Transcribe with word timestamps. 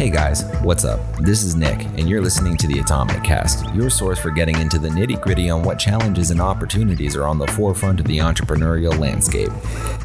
Hey 0.00 0.08
guys, 0.08 0.44
what's 0.62 0.86
up? 0.86 0.98
This 1.18 1.44
is 1.44 1.54
Nick, 1.54 1.84
and 1.98 2.08
you're 2.08 2.22
listening 2.22 2.56
to 2.56 2.66
the 2.66 2.78
Atomic 2.78 3.22
Cast, 3.22 3.68
your 3.74 3.90
source 3.90 4.18
for 4.18 4.30
getting 4.30 4.58
into 4.58 4.78
the 4.78 4.88
nitty 4.88 5.20
gritty 5.20 5.50
on 5.50 5.62
what 5.62 5.78
challenges 5.78 6.30
and 6.30 6.40
opportunities 6.40 7.14
are 7.14 7.26
on 7.26 7.36
the 7.36 7.46
forefront 7.48 8.00
of 8.00 8.06
the 8.06 8.16
entrepreneurial 8.16 8.98
landscape. 8.98 9.50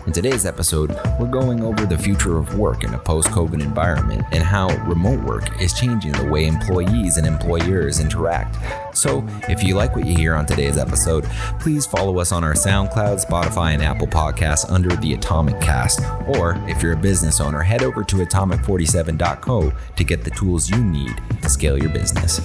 In 0.05 0.11
today's 0.11 0.45
episode, 0.45 0.89
we're 1.17 1.31
going 1.31 1.63
over 1.63 1.85
the 1.85 1.97
future 1.97 2.37
of 2.37 2.59
work 2.59 2.83
in 2.83 2.93
a 2.93 2.99
post 2.99 3.29
COVID 3.29 3.61
environment 3.61 4.25
and 4.33 4.43
how 4.43 4.67
remote 4.83 5.23
work 5.23 5.61
is 5.61 5.71
changing 5.71 6.11
the 6.11 6.25
way 6.25 6.45
employees 6.45 7.15
and 7.15 7.25
employers 7.25 8.01
interact. 8.01 8.57
So, 8.97 9.25
if 9.47 9.63
you 9.63 9.75
like 9.75 9.95
what 9.95 10.05
you 10.05 10.15
hear 10.15 10.35
on 10.35 10.45
today's 10.45 10.77
episode, 10.77 11.23
please 11.61 11.85
follow 11.85 12.19
us 12.19 12.33
on 12.33 12.43
our 12.43 12.53
SoundCloud, 12.53 13.25
Spotify, 13.25 13.73
and 13.73 13.81
Apple 13.81 14.07
podcasts 14.07 14.69
under 14.69 14.93
the 14.97 15.13
Atomic 15.13 15.61
Cast. 15.61 16.01
Or, 16.27 16.61
if 16.67 16.83
you're 16.83 16.93
a 16.93 16.97
business 16.97 17.39
owner, 17.39 17.61
head 17.61 17.81
over 17.81 18.03
to 18.03 18.17
atomic47.co 18.17 19.71
to 19.95 20.03
get 20.03 20.23
the 20.23 20.31
tools 20.31 20.69
you 20.69 20.83
need 20.83 21.15
to 21.41 21.49
scale 21.49 21.77
your 21.77 21.89
business. 21.89 22.39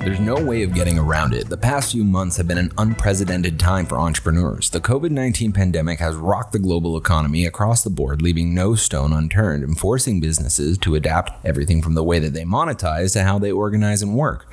There's 0.00 0.18
no 0.18 0.42
way 0.42 0.62
of 0.62 0.72
getting 0.72 0.98
around 0.98 1.34
it. 1.34 1.50
The 1.50 1.58
past 1.58 1.92
few 1.92 2.04
months 2.04 2.38
have 2.38 2.48
been 2.48 2.56
an 2.56 2.72
unprecedented 2.78 3.60
time 3.60 3.84
for 3.84 4.00
entrepreneurs. 4.00 4.70
The 4.70 4.80
COVID 4.80 5.10
19 5.10 5.52
pandemic 5.52 5.98
has 6.00 6.16
rocked 6.16 6.52
the 6.52 6.58
global 6.58 6.96
economy 6.96 7.44
across 7.44 7.84
the 7.84 7.90
board, 7.90 8.22
leaving 8.22 8.54
no 8.54 8.74
stone 8.74 9.12
unturned 9.12 9.62
and 9.62 9.78
forcing 9.78 10.18
businesses 10.18 10.78
to 10.78 10.94
adapt 10.94 11.44
everything 11.44 11.82
from 11.82 11.94
the 11.94 12.02
way 12.02 12.18
that 12.18 12.32
they 12.32 12.44
monetize 12.44 13.12
to 13.12 13.24
how 13.24 13.38
they 13.38 13.52
organize 13.52 14.00
and 14.00 14.14
work. 14.14 14.50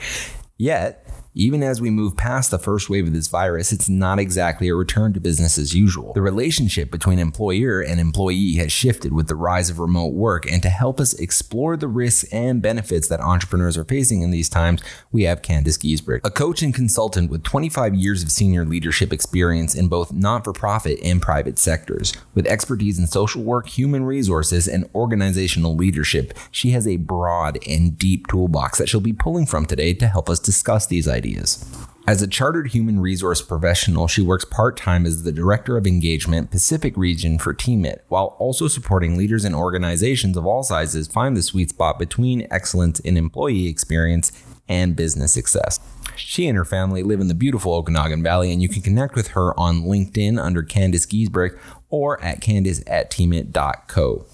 Yet, 0.58 1.08
even 1.38 1.62
as 1.62 1.80
we 1.80 1.92
move 1.92 2.18
past 2.18 2.50
the 2.50 2.58
first 2.58 2.90
wave 2.90 3.06
of 3.06 3.14
this 3.14 3.28
virus, 3.28 3.72
it's 3.72 3.88
not 3.88 4.18
exactly 4.18 4.70
a 4.70 4.76
return 4.76 5.14
to 5.14 5.20
business 5.20 5.60
as 5.60 5.76
usual. 5.76 6.12
The 6.14 6.22
relationship 6.22 6.90
between 6.90 7.20
employer 7.20 7.80
and 7.80 8.00
employee 8.00 8.56
has 8.56 8.72
shifted 8.72 9.14
with 9.14 9.28
the 9.28 9.36
rise 9.36 9.70
of 9.70 9.78
remote 9.78 10.14
work, 10.14 10.52
and 10.52 10.64
to 10.64 10.70
help 10.70 11.00
us 11.00 11.14
explore 11.14 11.78
the 11.78 11.88
risks 11.88 12.28
and 12.34 12.60
benefits 12.60 13.08
that 13.10 13.22
entrepreneurs 13.22 13.78
are 13.78 13.86
facing 13.86 14.24
in 14.24 14.32
these 14.32 14.50
times, 14.50 14.82
we 15.12 15.24
have 15.24 15.44
Candice 15.44 15.78
Giesbrick, 15.78 16.22
a 16.24 16.32
coach 16.32 16.64
and 16.64 16.74
consultant 16.74 17.30
with 17.30 17.44
25 17.44 17.94
years 17.94 18.24
of 18.24 18.32
senior 18.32 18.66
leadership 18.66 19.14
experience 19.14 19.76
in 19.76 19.88
both 19.88 20.12
not 20.12 20.44
for 20.44 20.54
profit 20.54 21.00
and 21.04 21.22
private 21.22 21.60
sectors. 21.60 22.14
With 22.34 22.48
expertise 22.48 22.98
in 22.98 23.06
social 23.06 23.44
work, 23.44 23.68
human 23.68 24.04
resources, 24.06 24.68
and 24.68 24.90
organizational 24.96 25.76
leadership, 25.76 26.34
she 26.50 26.72
has 26.72 26.88
a 26.88 26.98
broad 26.98 27.60
and 27.68 27.96
deep 27.96 28.26
toolbox 28.26 28.80
that 28.80 28.90
she'll 28.90 29.02
be 29.02 29.14
pulling 29.14 29.46
from 29.46 29.68
today 29.68 29.94
to 29.94 30.08
help 30.08 30.32
us 30.32 30.40
discuss 30.40 30.88
these 30.88 31.08
ideas 31.08 31.27
ideas. 31.28 31.66
As 32.08 32.22
a 32.22 32.28
chartered 32.28 32.68
human 32.68 33.02
resource 33.02 33.42
professional, 33.42 34.08
she 34.08 34.22
works 34.22 34.46
part 34.46 34.78
time 34.78 35.06
as 35.06 35.24
the 35.24 35.32
Director 35.34 35.76
of 35.76 35.86
Engagement 35.86 36.52
Pacific 36.52 36.96
Region 36.96 37.38
for 37.38 37.54
Teamit, 37.54 38.00
while 38.08 38.38
also 38.40 38.70
supporting 38.70 39.18
leaders 39.18 39.44
and 39.44 39.54
organizations 39.54 40.38
of 40.38 40.46
all 40.46 40.64
sizes 40.64 41.08
find 41.08 41.36
the 41.36 41.42
sweet 41.42 41.70
spot 41.70 42.00
between 42.00 42.48
excellence 42.50 43.02
in 43.02 43.18
employee 43.18 43.68
experience 43.68 44.32
and 44.70 44.96
business 44.96 45.34
success. 45.34 45.82
She 46.16 46.48
and 46.48 46.58
her 46.58 46.66
family 46.66 47.04
live 47.04 47.20
in 47.20 47.28
the 47.28 47.34
beautiful 47.34 47.74
Okanagan 47.74 48.24
Valley, 48.24 48.54
and 48.54 48.62
you 48.62 48.70
can 48.70 48.82
connect 48.82 49.14
with 49.14 49.30
her 49.30 49.58
on 49.60 49.84
LinkedIn 49.84 50.42
under 50.42 50.64
Candice 50.64 51.08
Giesbrick 51.08 51.60
or 51.90 52.22
at 52.24 52.40
candice 52.40 52.84
at 52.88 53.12
teamit.co. 53.12 54.26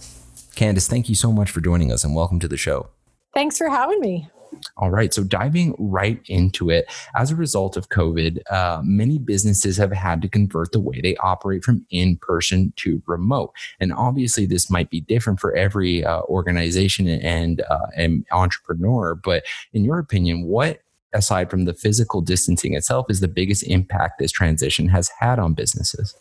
Candice, 0.56 0.88
thank 0.88 1.10
you 1.10 1.16
so 1.16 1.32
much 1.32 1.50
for 1.50 1.60
joining 1.60 1.92
us 1.92 2.04
and 2.04 2.16
welcome 2.16 2.40
to 2.40 2.48
the 2.48 2.58
show. 2.58 2.90
Thanks 3.34 3.58
for 3.58 3.68
having 3.68 4.00
me. 4.00 4.30
All 4.78 4.89
right. 4.89 5.14
So 5.14 5.23
diving 5.23 5.75
right 5.78 6.22
into 6.28 6.69
it, 6.69 6.92
as 7.16 7.31
a 7.31 7.36
result 7.36 7.78
of 7.78 7.89
COVID, 7.89 8.39
uh, 8.52 8.81
many 8.84 9.19
businesses 9.19 9.78
have 9.78 9.91
had 9.91 10.22
to 10.22 10.28
convert 10.28 10.72
the 10.72 10.79
way 10.79 11.01
they 11.01 11.16
operate 11.18 11.63
from 11.63 11.85
in 11.90 12.18
person 12.18 12.73
to 12.78 13.02
remote. 13.06 13.53
And 13.79 13.94
obviously, 13.94 14.46
this 14.46 14.69
might 14.69 14.90
be 14.90 15.02
different 15.02 15.40
for 15.40 15.56
every 15.56 16.03
uh, 16.03 16.22
organization 16.23 17.07
and, 17.07 17.62
uh, 17.69 17.88
and 17.96 18.25
entrepreneur. 18.31 19.16
But 19.16 19.44
in 19.73 19.84
your 19.84 20.00
opinion, 20.00 20.46
what 20.46 20.81
aside 21.13 21.50
from 21.50 21.66
the 21.66 21.73
physical 21.73 22.22
distancing 22.22 22.73
itself 22.73 23.06
is 23.09 23.19
the 23.19 23.28
biggest 23.28 23.63
impact 23.63 24.19
this 24.19 24.31
transition 24.31 24.88
has 24.90 25.09
had 25.19 25.40
on 25.40 25.53
businesses? 25.53 26.16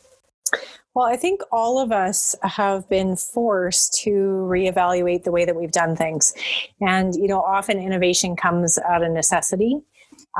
Well, 0.94 1.06
I 1.06 1.16
think 1.16 1.40
all 1.50 1.78
of 1.78 1.90
us 1.90 2.34
have 2.42 2.86
been 2.88 3.16
forced 3.16 3.94
to 4.02 4.10
reevaluate 4.10 5.24
the 5.24 5.32
way 5.32 5.46
that 5.46 5.56
we've 5.56 5.72
done 5.72 5.96
things. 5.96 6.34
And, 6.82 7.14
you 7.14 7.28
know, 7.28 7.40
often 7.40 7.78
innovation 7.78 8.36
comes 8.36 8.78
out 8.78 9.02
of 9.02 9.10
necessity. 9.10 9.80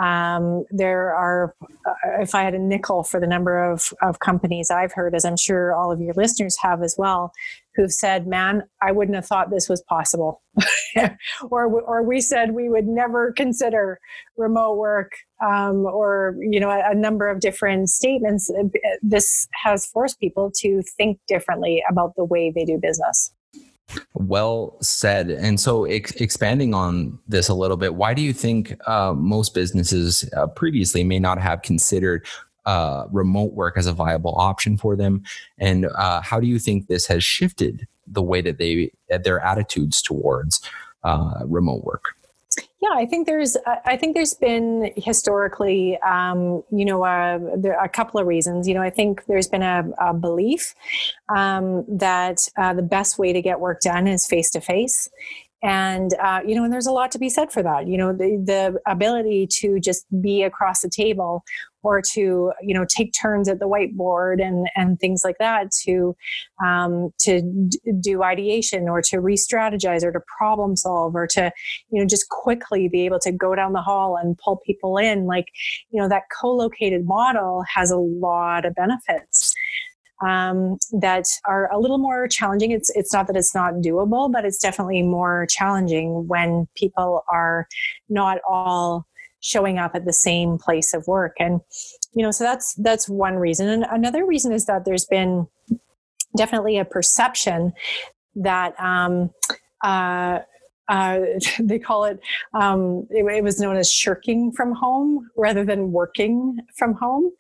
Um, 0.01 0.65
there 0.71 1.15
are, 1.15 1.55
uh, 1.87 2.21
if 2.21 2.35
I 2.35 2.43
had 2.43 2.55
a 2.55 2.59
nickel 2.59 3.03
for 3.03 3.21
the 3.21 3.27
number 3.27 3.71
of, 3.71 3.93
of 4.01 4.21
companies 4.21 4.71
I've 4.71 4.93
heard, 4.93 5.15
as 5.15 5.25
I'm 5.25 5.37
sure 5.37 5.75
all 5.75 5.93
of 5.93 6.01
your 6.01 6.15
listeners 6.15 6.57
have 6.63 6.83
as 6.83 6.95
well, 6.97 7.33
who've 7.75 7.93
said, 7.93 8.27
man, 8.27 8.63
I 8.81 8.93
wouldn't 8.93 9.15
have 9.15 9.27
thought 9.27 9.51
this 9.51 9.69
was 9.69 9.83
possible. 9.83 10.43
or, 11.51 11.67
or 11.83 12.03
we 12.03 12.21
said 12.21 12.53
we 12.53 12.69
would 12.69 12.87
never 12.87 13.33
consider 13.33 13.99
remote 14.37 14.77
work 14.77 15.13
um, 15.45 15.87
or, 15.87 16.37
you 16.41 16.61
know, 16.61 16.71
a, 16.71 16.93
a 16.93 16.95
number 16.95 17.29
of 17.29 17.41
different 17.41 17.91
statements. 17.91 18.51
This 19.03 19.49
has 19.63 19.87
forced 19.87 20.21
people 20.21 20.51
to 20.59 20.83
think 20.97 21.19
differently 21.29 21.83
about 21.91 22.15
the 22.17 22.25
way 22.25 22.51
they 22.55 22.65
do 22.65 22.79
business. 22.81 23.33
Well 24.15 24.77
said. 24.81 25.31
And 25.31 25.59
so, 25.59 25.85
ex- 25.85 26.13
expanding 26.13 26.75
on 26.75 27.19
this 27.29 27.49
a 27.49 27.55
little 27.55 27.77
bit, 27.77 27.95
why 27.95 28.15
do 28.15 28.23
you 28.23 28.33
think 28.33 28.77
uh, 28.87 29.13
most 29.15 29.55
businesses 29.55 30.29
uh, 30.37 30.47
previously 30.49 31.05
may 31.05 31.19
not 31.19 31.39
have 31.39 31.63
considered 31.63 32.27
uh, 32.67 33.07
remote 33.11 33.53
work 33.55 33.77
as 33.77 33.87
a 33.87 33.93
viable 33.93 34.35
option 34.37 34.77
for 34.77 34.97
them? 34.97 35.23
And 35.59 35.87
uh, 35.87 36.21
how 36.21 36.41
do 36.41 36.47
you 36.47 36.59
think 36.59 36.87
this 36.87 37.07
has 37.07 37.25
shifted 37.25 37.87
the 38.07 38.23
way 38.23 38.41
that 38.41 38.59
they 38.59 38.91
their 39.09 39.41
attitudes 39.41 40.03
towards 40.03 40.61
uh, 41.05 41.41
remote 41.45 41.85
work? 41.85 42.17
Yeah, 42.83 42.95
I 42.97 43.07
think 43.07 43.29
there's 43.29 43.57
I 43.87 43.97
think 43.97 44.15
there's 44.17 44.35
been 44.35 44.91
historically, 44.97 45.97
um, 46.01 46.65
you 46.73 46.85
know, 46.85 47.05
uh, 47.05 47.39
there 47.57 47.79
are 47.79 47.85
a 47.85 47.89
couple 47.89 48.19
of 48.19 48.27
reasons. 48.27 48.67
You 48.67 48.75
know, 48.75 48.83
I 48.83 48.91
think 48.91 49.25
there's 49.27 49.47
been 49.47 49.63
a, 49.63 49.85
a 49.99 50.13
belief 50.13 50.75
um, 51.35 51.85
that 51.89 52.39
uh, 52.59 52.75
the 52.75 52.83
best 52.83 53.21
way 53.21 53.33
to 53.33 53.41
get 53.41 53.61
work 53.61 53.83
done 53.83 54.09
is 54.09 54.27
face 54.27 54.51
to 54.51 54.61
face, 54.61 55.09
and 55.63 56.15
uh, 56.15 56.41
you 56.47 56.55
know 56.55 56.65
and 56.65 56.73
there's 56.73 56.87
a 56.87 56.93
lot 56.93 57.11
to 57.13 57.19
be 57.19 57.29
said 57.29 57.53
for 57.53 57.63
that. 57.63 57.87
You 57.87 57.97
know 57.97 58.13
the, 58.13 58.43
the 58.45 58.81
ability 58.91 59.47
to 59.59 59.79
just 59.79 60.05
be 60.21 60.43
across 60.43 60.81
the 60.81 60.91
table 60.91 61.45
or 61.83 62.01
to 62.13 62.53
you 62.63 62.75
know 62.75 62.85
take 62.85 63.13
turns 63.13 63.49
at 63.49 63.59
the 63.59 63.69
whiteboard 63.69 64.43
and 64.43 64.67
and 64.77 64.99
things 64.99 65.23
like 65.25 65.39
that 65.39 65.71
to 65.85 66.17
um, 66.65 67.11
to 67.21 67.43
d- 67.69 67.79
do 68.01 68.23
ideation 68.23 68.89
or 68.89 69.01
to 69.03 69.21
re-strategize 69.21 70.03
or 70.03 70.13
to 70.13 70.21
problem 70.39 70.77
solve 70.77 71.15
or 71.15 71.27
to 71.27 71.53
you 71.91 72.01
know 72.01 72.07
just 72.07 72.29
quickly 72.29 72.89
be 72.89 73.05
able 73.05 73.21
to 73.21 73.31
go 73.31 73.55
down 73.55 73.73
the 73.73 73.83
hall 73.83 74.17
and 74.17 74.39
pull 74.39 74.61
people 74.67 74.99
in. 74.99 75.27
Like 75.27 75.47
you 75.91 76.01
know 76.01 76.09
that 76.09 76.25
co-located 76.41 77.07
model 77.07 77.65
has 77.73 77.91
a 77.91 77.97
lot 77.99 78.65
of 78.65 78.75
benefits 78.75 79.55
um, 80.23 80.79
that 80.93 81.27
are 81.47 81.71
a 81.73 81.79
little 81.79 81.99
more 81.99 82.29
challenging. 82.29 82.71
It's 82.71 82.91
it's 82.91 83.13
not 83.13 83.27
that 83.27 83.37
it's 83.37 83.55
not 83.55 83.75
doable, 83.75 84.31
but 84.31 84.45
it's 84.45 84.59
definitely 84.59 85.03
more 85.03 85.47
challenging 85.51 86.27
when 86.29 86.69
people 86.77 87.25
are 87.29 87.67
not 88.09 88.39
all 88.49 89.07
showing 89.41 89.79
up 89.79 89.95
at 89.95 90.05
the 90.05 90.13
same 90.13 90.57
place 90.57 90.95
of 90.95 91.07
work. 91.07 91.35
And 91.39 91.61
you 92.15 92.23
know, 92.23 92.31
so 92.31 92.45
that's 92.45 92.75
that's 92.75 93.09
one 93.09 93.37
reason. 93.37 93.69
And 93.69 93.85
another 93.91 94.25
reason 94.25 94.53
is 94.53 94.67
that 94.67 94.85
there's 94.85 95.07
been 95.07 95.47
definitely 96.37 96.79
a 96.79 96.85
perception 96.85 97.73
that 98.37 98.79
um, 98.81 99.31
uh, 99.83 100.39
uh, 100.93 101.21
they 101.59 101.79
call 101.79 102.05
it, 102.05 102.21
um, 102.53 103.07
it, 103.11 103.25
it, 103.25 103.43
was 103.43 103.59
known 103.59 103.77
as 103.77 103.91
shirking 103.91 104.53
from 104.53 104.73
home 104.75 105.31
rather 105.37 105.65
than 105.65 105.91
working 105.91 106.59
from 106.77 106.95
home. 106.95 107.31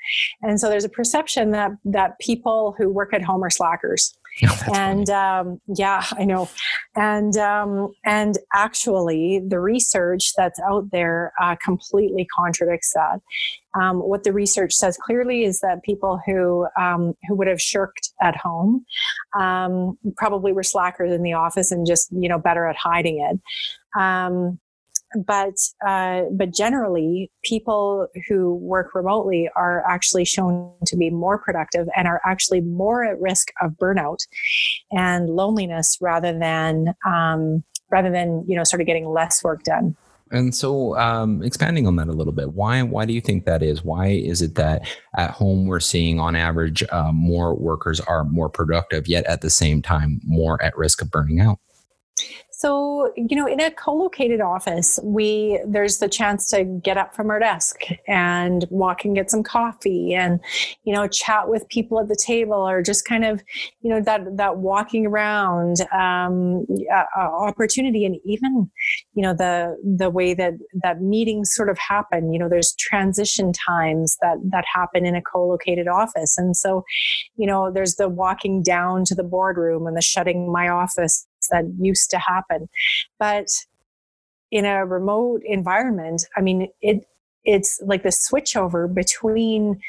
And 0.42 0.58
so 0.58 0.68
there's 0.68 0.84
a 0.84 0.88
perception 0.88 1.50
that, 1.50 1.72
that 1.84 2.18
people 2.18 2.74
who 2.78 2.88
work 2.88 3.12
at 3.12 3.22
home 3.22 3.44
are 3.44 3.50
slackers. 3.50 4.16
And 4.74 5.08
um, 5.10 5.60
yeah, 5.66 6.04
I 6.12 6.24
know. 6.24 6.48
And 6.96 7.36
um, 7.36 7.92
and 8.04 8.36
actually, 8.54 9.42
the 9.46 9.60
research 9.60 10.32
that's 10.36 10.58
out 10.60 10.90
there 10.90 11.32
uh, 11.40 11.56
completely 11.62 12.26
contradicts 12.34 12.92
that. 12.94 13.20
Um, 13.80 14.00
what 14.00 14.24
the 14.24 14.32
research 14.32 14.74
says 14.74 14.98
clearly 15.00 15.44
is 15.44 15.60
that 15.60 15.82
people 15.82 16.20
who 16.26 16.66
um, 16.78 17.14
who 17.28 17.36
would 17.36 17.48
have 17.48 17.60
shirked 17.60 18.12
at 18.20 18.36
home 18.36 18.84
um, 19.38 19.98
probably 20.16 20.52
were 20.52 20.62
slackers 20.62 21.12
in 21.12 21.22
the 21.22 21.32
office 21.32 21.70
and 21.70 21.86
just 21.86 22.10
you 22.12 22.28
know 22.28 22.38
better 22.38 22.66
at 22.66 22.76
hiding 22.76 23.20
it. 23.20 23.40
But 25.14 25.54
uh, 25.86 26.22
but 26.32 26.52
generally, 26.52 27.30
people 27.44 28.08
who 28.28 28.54
work 28.54 28.94
remotely 28.94 29.48
are 29.56 29.84
actually 29.86 30.24
shown 30.24 30.72
to 30.86 30.96
be 30.96 31.10
more 31.10 31.38
productive 31.38 31.88
and 31.96 32.08
are 32.08 32.20
actually 32.24 32.60
more 32.60 33.04
at 33.04 33.20
risk 33.20 33.48
of 33.60 33.72
burnout 33.72 34.18
and 34.90 35.28
loneliness 35.28 35.98
rather 36.00 36.36
than 36.38 36.94
um, 37.06 37.62
rather 37.90 38.10
than 38.10 38.44
you 38.46 38.56
know 38.56 38.64
sort 38.64 38.80
of 38.80 38.86
getting 38.86 39.08
less 39.08 39.42
work 39.44 39.62
done. 39.64 39.96
And 40.32 40.54
so, 40.54 40.96
um, 40.96 41.42
expanding 41.42 41.86
on 41.86 41.96
that 41.96 42.08
a 42.08 42.12
little 42.12 42.32
bit, 42.32 42.54
why 42.54 42.82
why 42.82 43.04
do 43.04 43.12
you 43.12 43.20
think 43.20 43.44
that 43.44 43.62
is? 43.62 43.84
Why 43.84 44.06
is 44.06 44.40
it 44.40 44.54
that 44.54 44.88
at 45.14 45.30
home 45.30 45.66
we're 45.66 45.78
seeing, 45.78 46.18
on 46.18 46.34
average, 46.34 46.82
uh, 46.90 47.12
more 47.12 47.54
workers 47.54 48.00
are 48.00 48.24
more 48.24 48.48
productive, 48.48 49.06
yet 49.06 49.26
at 49.26 49.42
the 49.42 49.50
same 49.50 49.82
time 49.82 50.20
more 50.24 50.60
at 50.62 50.76
risk 50.76 51.02
of 51.02 51.10
burning 51.10 51.40
out? 51.40 51.58
So, 52.62 53.12
you 53.16 53.34
know, 53.34 53.48
in 53.48 53.58
a 53.60 53.72
co-located 53.72 54.40
office, 54.40 55.00
we 55.02 55.60
there's 55.66 55.98
the 55.98 56.08
chance 56.08 56.46
to 56.50 56.62
get 56.62 56.96
up 56.96 57.12
from 57.12 57.28
our 57.28 57.40
desk 57.40 57.80
and 58.06 58.64
walk 58.70 59.04
and 59.04 59.16
get 59.16 59.32
some 59.32 59.42
coffee 59.42 60.14
and, 60.14 60.38
you 60.84 60.94
know, 60.94 61.08
chat 61.08 61.48
with 61.48 61.68
people 61.70 61.98
at 61.98 62.06
the 62.06 62.14
table 62.14 62.54
or 62.54 62.80
just 62.80 63.04
kind 63.04 63.24
of, 63.24 63.42
you 63.80 63.90
know, 63.90 64.00
that 64.00 64.36
that 64.36 64.58
walking 64.58 65.06
around 65.06 65.80
um, 65.92 66.64
uh, 66.94 67.02
opportunity 67.18 68.04
and 68.04 68.18
even, 68.24 68.70
you 69.14 69.24
know, 69.24 69.34
the 69.34 69.76
the 69.98 70.08
way 70.08 70.32
that 70.32 70.52
that 70.84 71.02
meetings 71.02 71.52
sort 71.52 71.68
of 71.68 71.76
happen. 71.78 72.32
You 72.32 72.38
know, 72.38 72.48
there's 72.48 72.76
transition 72.76 73.52
times 73.52 74.16
that 74.22 74.36
that 74.52 74.66
happen 74.72 75.04
in 75.04 75.16
a 75.16 75.22
co-located 75.22 75.88
office, 75.88 76.38
and 76.38 76.56
so, 76.56 76.84
you 77.34 77.48
know, 77.48 77.72
there's 77.72 77.96
the 77.96 78.08
walking 78.08 78.62
down 78.62 79.04
to 79.06 79.16
the 79.16 79.24
boardroom 79.24 79.88
and 79.88 79.96
the 79.96 80.00
shutting 80.00 80.52
my 80.52 80.68
office 80.68 81.26
that 81.50 81.64
used 81.78 82.10
to 82.10 82.18
happen. 82.18 82.68
But 83.18 83.48
in 84.50 84.64
a 84.64 84.84
remote 84.84 85.42
environment, 85.44 86.26
I 86.36 86.40
mean, 86.40 86.68
it 86.80 87.06
it's 87.44 87.80
like 87.84 88.02
the 88.02 88.10
switchover 88.10 88.92
between 88.92 89.80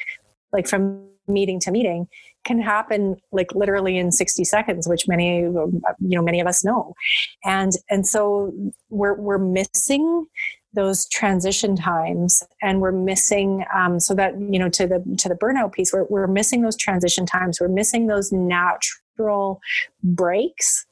like 0.51 0.67
from 0.67 1.07
meeting 1.27 1.59
to 1.59 1.71
meeting 1.71 2.07
can 2.43 2.61
happen 2.61 3.15
like 3.31 3.53
literally 3.55 3.97
in 3.97 4.11
60 4.11 4.43
seconds 4.43 4.87
which 4.87 5.07
many 5.07 5.39
you 5.39 5.81
know 6.01 6.21
many 6.21 6.41
of 6.41 6.47
us 6.47 6.65
know 6.65 6.93
and 7.45 7.73
and 7.89 8.05
so 8.05 8.51
we're 8.89 9.13
we're 9.13 9.37
missing 9.37 10.25
those 10.73 11.07
transition 11.07 11.75
times 11.75 12.43
and 12.61 12.81
we're 12.81 12.91
missing 12.91 13.63
um, 13.73 13.99
so 13.99 14.13
that 14.13 14.33
you 14.39 14.59
know 14.59 14.69
to 14.69 14.87
the 14.87 15.15
to 15.17 15.29
the 15.29 15.35
burnout 15.35 15.71
piece 15.71 15.93
we're, 15.93 16.05
we're 16.05 16.27
missing 16.27 16.61
those 16.61 16.75
transition 16.75 17.25
times 17.25 17.61
we're 17.61 17.67
missing 17.67 18.07
those 18.07 18.31
natural 18.31 19.61
breaks 20.03 20.85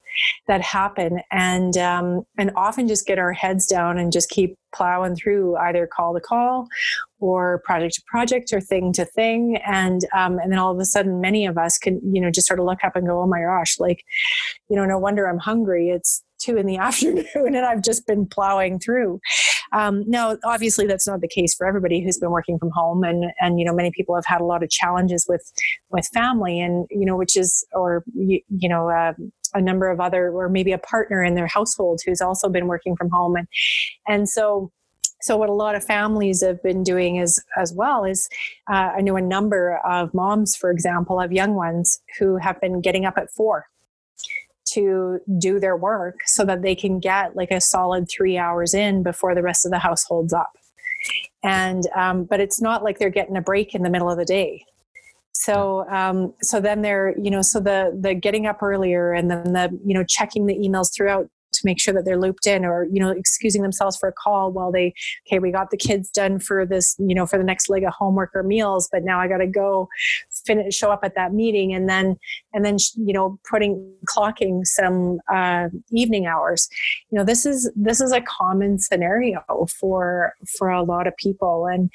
that 0.47 0.61
happen. 0.61 1.21
And 1.31 1.77
um, 1.77 2.23
and 2.37 2.51
often 2.55 2.87
just 2.87 3.05
get 3.05 3.19
our 3.19 3.33
heads 3.33 3.65
down 3.65 3.97
and 3.97 4.11
just 4.11 4.29
keep 4.29 4.57
plowing 4.73 5.15
through 5.15 5.57
either 5.57 5.87
call 5.87 6.13
to 6.13 6.21
call 6.21 6.67
or 7.19 7.61
project 7.65 7.95
to 7.95 8.01
project 8.07 8.53
or 8.53 8.61
thing 8.61 8.93
to 8.93 9.05
thing. 9.05 9.57
And 9.65 10.01
um, 10.15 10.39
and 10.39 10.51
then 10.51 10.59
all 10.59 10.71
of 10.71 10.79
a 10.79 10.85
sudden 10.85 11.21
many 11.21 11.45
of 11.45 11.57
us 11.57 11.77
can 11.77 11.99
you 12.13 12.21
know 12.21 12.31
just 12.31 12.47
sort 12.47 12.59
of 12.59 12.65
look 12.65 12.83
up 12.83 12.95
and 12.95 13.07
go 13.07 13.21
oh 13.21 13.27
my 13.27 13.41
gosh 13.41 13.79
like 13.79 14.03
you 14.69 14.75
know 14.75 14.85
no 14.85 14.97
wonder 14.97 15.27
i'm 15.27 15.39
hungry. 15.39 15.89
It's 15.89 16.23
two 16.39 16.57
in 16.57 16.65
the 16.65 16.77
afternoon 16.87 17.25
and 17.35 17.65
i've 17.65 17.83
just 17.83 18.07
been 18.07 18.25
plowing 18.25 18.79
through. 18.79 19.19
Um, 19.73 20.03
now 20.07 20.37
obviously 20.43 20.87
that's 20.87 21.07
not 21.07 21.21
the 21.21 21.27
case 21.27 21.55
for 21.55 21.65
everybody 21.65 22.03
who's 22.03 22.17
been 22.17 22.31
working 22.31 22.57
from 22.57 22.71
home. 22.73 23.03
And 23.03 23.31
and 23.39 23.59
you 23.59 23.65
know 23.65 23.73
many 23.73 23.91
people 23.91 24.15
have 24.15 24.25
had 24.25 24.41
a 24.41 24.45
lot 24.45 24.63
of 24.63 24.69
challenges 24.69 25.25
with 25.27 25.51
with 25.89 26.07
family 26.13 26.59
and 26.59 26.87
you 26.89 27.05
know 27.05 27.15
which 27.15 27.37
is 27.37 27.65
or 27.73 28.03
you, 28.13 28.41
you 28.49 28.69
know 28.69 28.89
uh, 28.89 29.13
a 29.53 29.61
number 29.61 29.89
of 29.89 29.99
other 29.99 30.31
or 30.31 30.49
maybe 30.49 30.71
a 30.71 30.77
partner 30.77 31.23
in 31.23 31.35
their 31.35 31.47
household 31.47 32.01
who's 32.05 32.21
also 32.21 32.49
been 32.49 32.67
working 32.67 32.95
from 32.95 33.09
home. 33.09 33.35
And 33.35 33.47
and 34.07 34.29
so 34.29 34.71
so 35.23 35.37
what 35.37 35.49
a 35.49 35.53
lot 35.53 35.75
of 35.75 35.83
families 35.83 36.43
have 36.43 36.63
been 36.63 36.83
doing 36.83 37.17
is 37.17 37.43
as 37.55 37.71
well 37.73 38.03
is 38.03 38.27
uh, 38.71 38.91
i 38.95 39.01
know 39.01 39.15
a 39.15 39.21
number 39.21 39.79
of 39.85 40.11
moms 40.15 40.55
for 40.55 40.71
example 40.71 41.19
of 41.19 41.31
young 41.31 41.53
ones 41.53 42.01
who 42.17 42.37
have 42.37 42.59
been 42.59 42.81
getting 42.81 43.05
up 43.05 43.17
at 43.17 43.29
four 43.29 43.67
to 44.73 45.19
do 45.37 45.59
their 45.59 45.75
work 45.75 46.15
so 46.25 46.45
that 46.45 46.61
they 46.61 46.75
can 46.75 46.99
get 46.99 47.35
like 47.35 47.51
a 47.51 47.61
solid 47.61 48.07
three 48.09 48.37
hours 48.37 48.73
in 48.73 49.03
before 49.03 49.35
the 49.35 49.41
rest 49.41 49.65
of 49.65 49.71
the 49.71 49.79
household's 49.79 50.33
up. 50.33 50.51
And 51.43 51.83
um, 51.95 52.25
but 52.25 52.39
it's 52.39 52.61
not 52.61 52.83
like 52.83 52.99
they're 52.99 53.09
getting 53.09 53.37
a 53.37 53.41
break 53.41 53.73
in 53.73 53.83
the 53.83 53.89
middle 53.89 54.09
of 54.09 54.17
the 54.17 54.25
day 54.25 54.65
so 55.41 55.89
um, 55.89 56.33
so 56.41 56.59
then 56.59 56.83
they're 56.83 57.15
you 57.17 57.31
know 57.31 57.41
so 57.41 57.59
the 57.59 57.97
the 57.99 58.13
getting 58.13 58.45
up 58.45 58.61
earlier 58.61 59.11
and 59.11 59.31
then 59.31 59.53
the 59.53 59.79
you 59.83 59.93
know 59.93 60.03
checking 60.07 60.45
the 60.45 60.55
emails 60.55 60.93
throughout 60.95 61.27
to 61.53 61.61
make 61.65 61.81
sure 61.81 61.93
that 61.93 62.05
they're 62.05 62.19
looped 62.19 62.45
in 62.45 62.63
or 62.63 62.85
you 62.91 62.99
know 62.99 63.09
excusing 63.09 63.63
themselves 63.63 63.97
for 63.97 64.07
a 64.07 64.13
call 64.13 64.51
while 64.51 64.71
they 64.71 64.93
okay 65.27 65.39
we 65.39 65.51
got 65.51 65.71
the 65.71 65.77
kids 65.77 66.09
done 66.11 66.37
for 66.37 66.65
this 66.65 66.95
you 66.99 67.15
know 67.15 67.25
for 67.25 67.39
the 67.39 67.43
next 67.43 67.69
leg 67.69 67.83
of 67.83 67.91
homework 67.91 68.29
or 68.35 68.43
meals 68.43 68.87
but 68.91 69.03
now 69.03 69.19
i 69.19 69.27
got 69.27 69.39
to 69.39 69.47
go 69.47 69.89
finish 70.45 70.75
show 70.75 70.91
up 70.91 71.01
at 71.03 71.15
that 71.15 71.33
meeting 71.33 71.73
and 71.73 71.89
then 71.89 72.15
and 72.53 72.63
then 72.63 72.77
you 72.95 73.13
know 73.13 73.39
putting 73.49 73.93
clocking 74.05 74.65
some 74.65 75.19
uh, 75.31 75.67
evening 75.91 76.25
hours. 76.25 76.67
You 77.09 77.17
know 77.17 77.23
this 77.23 77.45
is 77.45 77.71
this 77.75 78.01
is 78.01 78.11
a 78.11 78.21
common 78.21 78.79
scenario 78.79 79.41
for 79.79 80.33
for 80.57 80.69
a 80.69 80.83
lot 80.83 81.07
of 81.07 81.15
people 81.17 81.67
and 81.67 81.89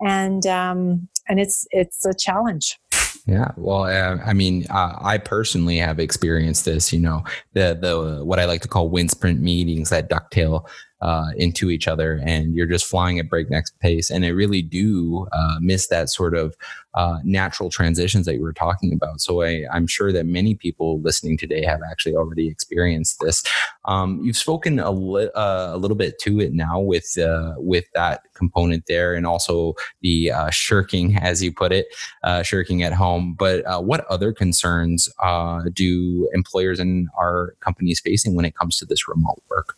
and 0.00 0.46
um 0.46 1.08
and 1.28 1.40
it's 1.40 1.66
it's 1.70 2.04
a 2.04 2.14
challenge 2.14 2.78
yeah, 3.26 3.50
well, 3.56 3.84
uh, 3.84 4.18
I 4.24 4.32
mean, 4.32 4.66
uh, 4.70 4.96
I 5.00 5.18
personally 5.18 5.78
have 5.78 5.98
experienced 5.98 6.64
this. 6.64 6.92
You 6.92 7.00
know, 7.00 7.24
the 7.54 7.76
the 7.80 8.24
what 8.24 8.38
I 8.38 8.44
like 8.44 8.62
to 8.62 8.68
call 8.68 8.88
wind 8.88 9.10
sprint 9.10 9.40
meetings 9.40 9.90
that 9.90 10.08
ducktail 10.08 10.66
uh, 11.00 11.30
into 11.36 11.70
each 11.70 11.86
other 11.86 12.20
and 12.24 12.54
you're 12.54 12.66
just 12.66 12.86
flying 12.86 13.18
at 13.18 13.28
breakneck 13.28 13.66
pace. 13.80 14.10
And 14.10 14.24
I 14.24 14.28
really 14.28 14.62
do 14.62 15.26
uh, 15.32 15.58
miss 15.60 15.88
that 15.88 16.08
sort 16.08 16.34
of 16.34 16.56
uh, 16.96 17.18
natural 17.24 17.68
transitions 17.68 18.24
that 18.24 18.34
you 18.36 18.42
were 18.42 18.54
talking 18.54 18.92
about. 18.92 19.20
So 19.20 19.42
I, 19.42 19.66
am 19.70 19.86
sure 19.86 20.12
that 20.12 20.24
many 20.24 20.54
people 20.54 20.98
listening 21.02 21.36
today 21.36 21.62
have 21.62 21.80
actually 21.88 22.16
already 22.16 22.48
experienced 22.48 23.20
this. 23.20 23.44
Um, 23.84 24.18
you've 24.24 24.36
spoken 24.36 24.78
a, 24.80 24.90
li- 24.90 25.30
uh, 25.34 25.72
a, 25.74 25.76
little 25.76 25.96
bit 25.96 26.18
to 26.20 26.40
it 26.40 26.54
now 26.54 26.80
with 26.80 27.18
uh, 27.18 27.54
with 27.58 27.84
that 27.94 28.22
component 28.32 28.86
there, 28.86 29.14
and 29.14 29.26
also 29.26 29.74
the 30.00 30.32
uh, 30.32 30.50
shirking, 30.50 31.16
as 31.20 31.42
you 31.42 31.52
put 31.52 31.70
it, 31.70 31.86
shirking 32.42 32.82
at 32.82 32.94
home. 32.94 33.34
But 33.38 33.62
what 33.84 34.06
other 34.06 34.32
concerns 34.32 35.08
do 35.74 36.30
employers 36.32 36.80
and 36.80 37.08
our 37.18 37.56
companies 37.60 38.00
facing 38.00 38.34
when 38.34 38.46
it 38.46 38.56
comes 38.56 38.78
to 38.78 38.86
this 38.86 39.06
remote 39.06 39.42
work? 39.50 39.76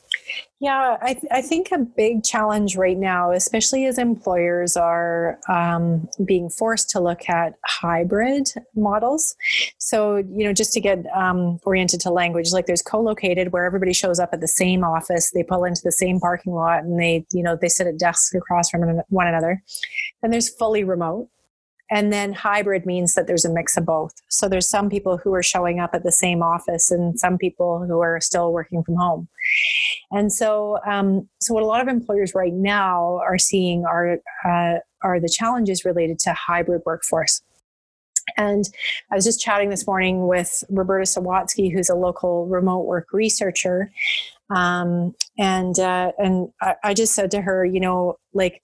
Yeah, 0.61 0.97
I, 1.01 1.15
th- 1.15 1.27
I 1.31 1.41
think 1.41 1.71
a 1.71 1.79
big 1.79 2.25
challenge 2.25 2.77
right 2.77 2.99
now, 2.99 3.31
especially 3.31 3.87
as 3.87 3.97
employers 3.97 4.77
are 4.77 5.39
um, 5.49 6.09
being 6.25 6.51
forced 6.51 6.91
to 6.91 7.01
look 7.09 7.29
at 7.29 7.55
hybrid 7.65 8.49
models. 8.77 9.35
So, 9.79 10.17
you 10.17 10.45
know, 10.45 10.53
just 10.53 10.73
to 10.75 10.81
get 10.81 10.99
um, 11.15 11.59
oriented 11.65 12.01
to 12.03 12.11
language, 12.11 12.53
like 12.53 12.67
there's 12.67 12.83
co-located 12.83 13.53
where 13.53 13.65
everybody 13.65 13.93
shows 13.93 14.19
up 14.21 14.31
at 14.33 14.41
the 14.41 14.49
same 14.63 14.85
office, 14.85 15.31
they 15.31 15.43
pull 15.43 15.65
into 15.65 15.81
the 15.83 15.93
same 15.93 16.21
parking 16.21 16.53
lot, 16.53 16.85
and 16.85 17.01
they, 17.01 17.27
you 17.33 17.43
know, 17.43 17.57
they 17.61 17.69
sit 17.69 17.87
at 17.87 17.99
desks 17.99 18.35
across 18.35 18.71
from 18.71 18.81
one 19.09 19.27
another. 19.27 19.63
Then 20.23 20.31
there's 20.31 20.55
fully 20.55 20.85
remote, 20.85 21.29
and 21.91 22.13
then 22.13 22.33
hybrid 22.33 22.85
means 22.85 23.15
that 23.15 23.27
there's 23.27 23.45
a 23.45 23.53
mix 23.53 23.77
of 23.77 23.87
both. 23.87 24.13
So 24.29 24.49
there's 24.49 24.69
some 24.69 24.91
people 24.91 25.17
who 25.17 25.33
are 25.35 25.43
showing 25.43 25.81
up 25.81 25.91
at 25.95 26.03
the 26.03 26.13
same 26.13 26.43
office 26.43 26.91
and 26.91 27.19
some 27.19 27.39
people 27.39 27.85
who 27.87 28.01
are 28.01 28.21
still 28.21 28.53
working 28.53 28.83
from 28.83 28.97
home. 28.97 29.29
And 30.11 30.33
so, 30.33 30.79
um, 30.87 31.29
so 31.41 31.55
what 31.55 31.63
a 31.63 31.67
lot 31.67 31.81
of 31.81 31.89
employers 31.89 32.35
right 32.35 32.53
now 32.53 33.21
are 33.27 33.39
seeing 33.39 33.85
are 33.85 34.19
uh, 34.45 34.79
are 35.03 35.21
the 35.21 35.29
challenges 35.29 35.85
related 35.85 36.19
to 36.21 36.33
hybrid 36.33 36.83
workforce. 36.85 37.41
And 38.37 38.69
I 39.11 39.15
was 39.15 39.25
just 39.25 39.41
chatting 39.41 39.71
this 39.71 39.87
morning 39.87 40.27
with 40.27 40.63
Roberta 40.69 41.05
Sawatsky, 41.05 41.73
who's 41.73 41.89
a 41.89 41.95
local 41.95 42.47
remote 42.47 42.85
work 42.85 43.09
researcher, 43.13 43.91
um, 44.51 45.15
and 45.39 45.79
uh, 45.79 46.13
and 46.19 46.51
I, 46.61 46.75
I 46.85 46.95
just 46.95 47.15
said 47.15 47.31
to 47.31 47.41
her, 47.41 47.65
you 47.65 47.81
know, 47.81 48.19
like 48.35 48.63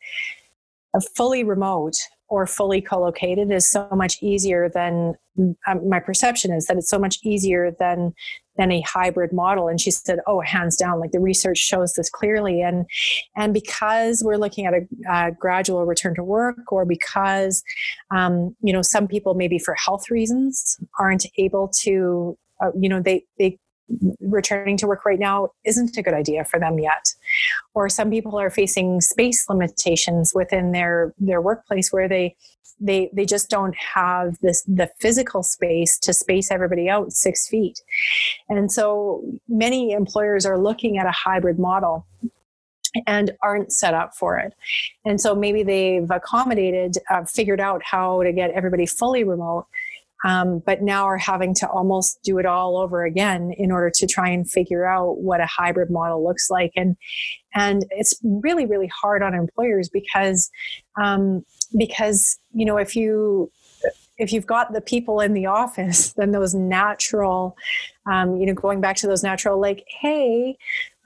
a 0.95 1.01
fully 1.01 1.45
remote 1.45 1.97
or 2.35 2.49
fully 2.49 2.81
co-located 2.81 3.53
is 3.53 3.71
so 3.71 3.89
much 3.93 4.21
easier 4.21 4.69
than 4.69 5.15
um, 5.39 5.89
my 5.89 6.01
perception 6.01 6.53
is 6.53 6.67
that 6.67 6.77
it's 6.77 6.91
so 6.91 6.99
much 6.99 7.19
easier 7.23 7.71
than 7.79 8.13
than 8.57 8.73
a 8.73 8.81
hybrid 8.81 9.33
model. 9.33 9.69
And 9.69 9.81
she 9.81 9.93
said 9.93 10.19
oh 10.27 10.41
hands 10.41 10.77
down 10.77 10.99
like 10.99 11.13
the 11.13 11.21
research 11.21 11.59
shows 11.59 11.95
this 11.95 12.11
clearly. 12.11 12.61
And 12.61 12.87
and 13.37 13.55
because 13.55 14.21
we're 14.25 14.37
looking 14.37 14.67
at 14.67 14.75
a, 14.75 15.31
gradual 15.31 15.87
return 15.87 16.17
to 16.17 16.25
work 16.25 16.73
or 16.73 16.85
because 16.85 17.63
um, 18.11 18.57
you 18.61 18.73
know 18.73 18.83
some 18.83 19.07
people 19.07 19.35
maybe 19.35 19.61
for 19.61 19.75
health 19.75 20.11
reasons 20.11 20.77
aren't 20.99 21.27
able 21.39 21.71
to 21.83 22.37
uh, 22.61 22.73
you 22.77 22.89
know 22.89 23.01
they 23.01 23.23
they 23.39 23.61
returning 24.21 24.77
to 24.77 24.87
work 24.87 25.05
right 25.05 25.19
now 25.19 25.49
isn't 25.65 25.97
a 25.97 26.03
good 26.03 26.15
idea 26.15 26.45
for 26.45 26.59
them 26.59 26.79
yet 26.79 27.13
or 27.75 27.89
some 27.89 28.11
people 28.11 28.39
are 28.39 28.51
facing 28.51 29.01
space 29.01 29.49
limitations 29.49 30.33
within 30.35 30.73
their 30.73 31.13
their 31.19 31.41
workplace 31.41 31.93
where 31.93 32.09
they 32.09 32.35
they 32.81 33.11
they 33.13 33.27
just 33.27 33.51
don't 33.51 33.77
have 33.77 34.39
this 34.41 34.63
the 34.63 34.91
physical 34.99 35.43
space 35.43 35.99
to 35.99 36.13
space 36.13 36.51
everybody 36.51 36.89
out 36.89 37.13
six 37.13 37.47
feet 37.47 37.81
and 38.49 38.73
so 38.73 39.23
many 39.49 39.93
employers 39.93 40.47
are 40.47 40.59
looking 40.59 40.99
at 40.99 41.07
a 41.07 41.13
hybrid 41.13 41.59
model 41.59 42.07
and 43.07 43.33
aren't 43.43 43.73
set 43.73 43.95
up 43.95 44.15
for 44.15 44.39
it. 44.39 44.55
And 45.05 45.21
so 45.21 45.35
maybe 45.35 45.63
they've 45.63 46.11
accommodated, 46.11 46.99
uh, 47.11 47.25
figured 47.25 47.61
out 47.61 47.83
how 47.85 48.23
to 48.23 48.33
get 48.33 48.51
everybody 48.53 48.87
fully 48.87 49.25
remote, 49.25 49.67
um, 50.25 50.63
but 50.65 50.83
now 50.83 51.05
are 51.05 51.19
having 51.19 51.55
to 51.55 51.69
almost 51.69 52.19
do 52.25 52.39
it 52.39 52.47
all 52.47 52.79
over 52.79 53.05
again 53.05 53.53
in 53.57 53.71
order 53.71 53.91
to 53.95 54.07
try 54.07 54.29
and 54.29 54.51
figure 54.51 54.87
out 54.87 55.19
what 55.19 55.41
a 55.41 55.47
hybrid 55.47 55.91
model 55.91 56.25
looks 56.25 56.51
like. 56.51 56.73
And 56.75 56.97
and 57.55 57.85
it's 57.91 58.19
really 58.25 58.67
really 58.67 58.89
hard 58.89 59.23
on 59.23 59.35
employers 59.35 59.89
because 59.89 60.51
um, 61.01 61.45
because 61.77 62.39
you 62.53 62.65
know 62.65 62.79
if 62.79 62.97
you 62.97 63.51
if 64.17 64.33
you've 64.33 64.47
got 64.47 64.73
the 64.73 64.81
people 64.81 65.21
in 65.21 65.35
the 65.35 65.47
office, 65.47 66.13
then 66.17 66.31
those 66.31 66.55
natural, 66.55 67.57
um, 68.11 68.37
you 68.37 68.47
know, 68.47 68.55
going 68.55 68.81
back 68.81 68.97
to 68.97 69.07
those 69.07 69.23
natural, 69.23 69.61
like, 69.61 69.85
hey, 70.01 70.57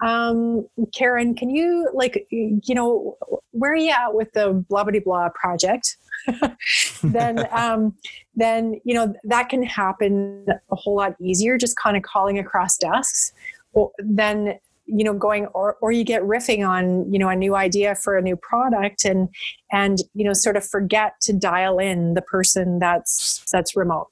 um, 0.04 0.66
Karen, 0.94 1.34
can 1.34 1.50
you 1.50 1.88
like, 1.94 2.26
you 2.30 2.74
know, 2.74 3.16
where 3.52 3.72
are 3.72 3.76
you 3.76 3.90
at 3.90 4.14
with 4.14 4.32
the 4.32 4.64
blah 4.68 4.84
blah 4.84 5.00
blah 5.04 5.28
project? 5.30 5.96
Then, 7.02 7.46
um, 7.52 7.94
then 8.34 8.80
you 8.84 8.94
know 8.94 9.14
that 9.24 9.48
can 9.48 9.62
happen 9.62 10.46
a 10.48 10.76
whole 10.76 10.96
lot 10.96 11.14
easier. 11.20 11.58
Just 11.58 11.76
kind 11.76 11.96
of 11.96 12.02
calling 12.02 12.38
across 12.38 12.76
desks. 12.76 13.32
Well, 13.72 13.92
then 13.98 14.58
you 14.88 15.04
know 15.04 15.12
going 15.12 15.46
or 15.48 15.76
or 15.80 15.92
you 15.92 16.02
get 16.02 16.22
riffing 16.22 16.66
on 16.66 17.10
you 17.12 17.18
know 17.18 17.28
a 17.28 17.36
new 17.36 17.54
idea 17.54 17.94
for 17.94 18.16
a 18.16 18.22
new 18.22 18.36
product 18.36 19.04
and 19.04 19.28
and 19.70 19.98
you 20.14 20.24
know 20.24 20.32
sort 20.32 20.56
of 20.56 20.66
forget 20.66 21.20
to 21.20 21.32
dial 21.32 21.78
in 21.78 22.14
the 22.14 22.22
person 22.22 22.78
that's 22.78 23.44
that's 23.52 23.76
remote 23.76 24.08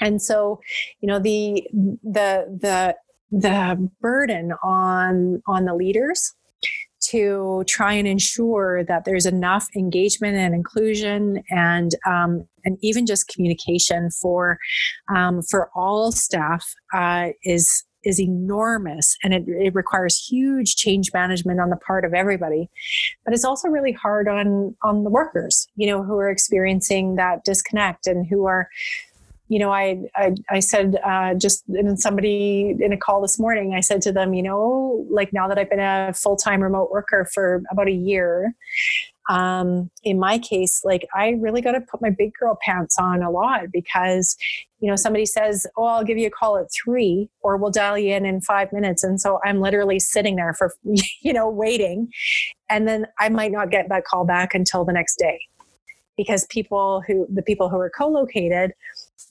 and 0.00 0.22
so 0.22 0.60
you 1.00 1.06
know 1.06 1.18
the 1.18 1.66
the 2.02 2.46
the 2.60 2.96
the 3.30 3.90
burden 4.00 4.52
on 4.62 5.42
on 5.46 5.64
the 5.64 5.74
leaders 5.74 6.34
to 7.10 7.64
try 7.66 7.92
and 7.92 8.06
ensure 8.06 8.84
that 8.84 9.04
there's 9.04 9.26
enough 9.26 9.68
engagement 9.76 10.36
and 10.36 10.54
inclusion 10.54 11.42
and 11.50 11.92
um, 12.06 12.46
and 12.64 12.78
even 12.80 13.06
just 13.06 13.28
communication 13.28 14.10
for 14.10 14.58
um, 15.14 15.42
for 15.42 15.70
all 15.74 16.12
staff 16.12 16.74
uh, 16.94 17.28
is 17.44 17.84
is 18.04 18.20
enormous. 18.20 19.16
And 19.22 19.32
it, 19.32 19.44
it 19.46 19.74
requires 19.74 20.18
huge 20.18 20.74
change 20.76 21.12
management 21.14 21.60
on 21.60 21.70
the 21.70 21.76
part 21.76 22.04
of 22.04 22.14
everybody. 22.14 22.68
But 23.24 23.32
it's 23.32 23.44
also 23.44 23.68
really 23.68 23.92
hard 23.92 24.28
on 24.28 24.74
on 24.82 25.04
the 25.04 25.10
workers 25.10 25.66
you 25.76 25.86
know 25.86 26.02
who 26.02 26.16
are 26.18 26.30
experiencing 26.30 27.16
that 27.16 27.44
disconnect 27.44 28.06
and 28.06 28.26
who 28.26 28.46
are 28.46 28.68
you 29.52 29.58
know, 29.58 29.70
I 29.70 30.00
I, 30.16 30.34
I 30.48 30.60
said 30.60 30.96
uh, 31.04 31.34
just 31.34 31.64
in 31.68 31.98
somebody 31.98 32.74
in 32.80 32.90
a 32.90 32.96
call 32.96 33.20
this 33.20 33.38
morning, 33.38 33.74
I 33.74 33.80
said 33.80 34.00
to 34.02 34.12
them, 34.12 34.32
you 34.32 34.42
know, 34.42 35.06
like 35.10 35.30
now 35.34 35.46
that 35.46 35.58
I've 35.58 35.68
been 35.68 35.78
a 35.78 36.14
full 36.14 36.36
time 36.36 36.62
remote 36.62 36.90
worker 36.90 37.28
for 37.34 37.62
about 37.70 37.86
a 37.86 37.92
year, 37.92 38.54
um, 39.28 39.90
in 40.04 40.18
my 40.18 40.38
case, 40.38 40.80
like 40.86 41.06
I 41.14 41.36
really 41.38 41.60
got 41.60 41.72
to 41.72 41.82
put 41.82 42.00
my 42.00 42.08
big 42.08 42.32
girl 42.32 42.58
pants 42.64 42.96
on 42.98 43.22
a 43.22 43.30
lot 43.30 43.64
because, 43.70 44.38
you 44.80 44.88
know, 44.88 44.96
somebody 44.96 45.26
says, 45.26 45.66
"Oh, 45.76 45.84
I'll 45.84 46.02
give 46.02 46.16
you 46.16 46.28
a 46.28 46.30
call 46.30 46.56
at 46.56 46.68
three, 46.72 47.28
or 47.42 47.58
we'll 47.58 47.70
dial 47.70 47.98
you 47.98 48.14
in 48.14 48.24
in 48.24 48.40
five 48.40 48.72
minutes," 48.72 49.04
and 49.04 49.20
so 49.20 49.38
I'm 49.44 49.60
literally 49.60 49.98
sitting 50.00 50.36
there 50.36 50.54
for, 50.54 50.72
you 51.20 51.34
know, 51.34 51.50
waiting, 51.50 52.08
and 52.70 52.88
then 52.88 53.06
I 53.20 53.28
might 53.28 53.52
not 53.52 53.70
get 53.70 53.90
that 53.90 54.06
call 54.06 54.24
back 54.24 54.54
until 54.54 54.86
the 54.86 54.94
next 54.94 55.16
day 55.16 55.40
because 56.16 56.46
people 56.46 57.02
who 57.06 57.26
the 57.30 57.42
people 57.42 57.68
who 57.68 57.78
are 57.78 57.90
co-located 57.90 58.72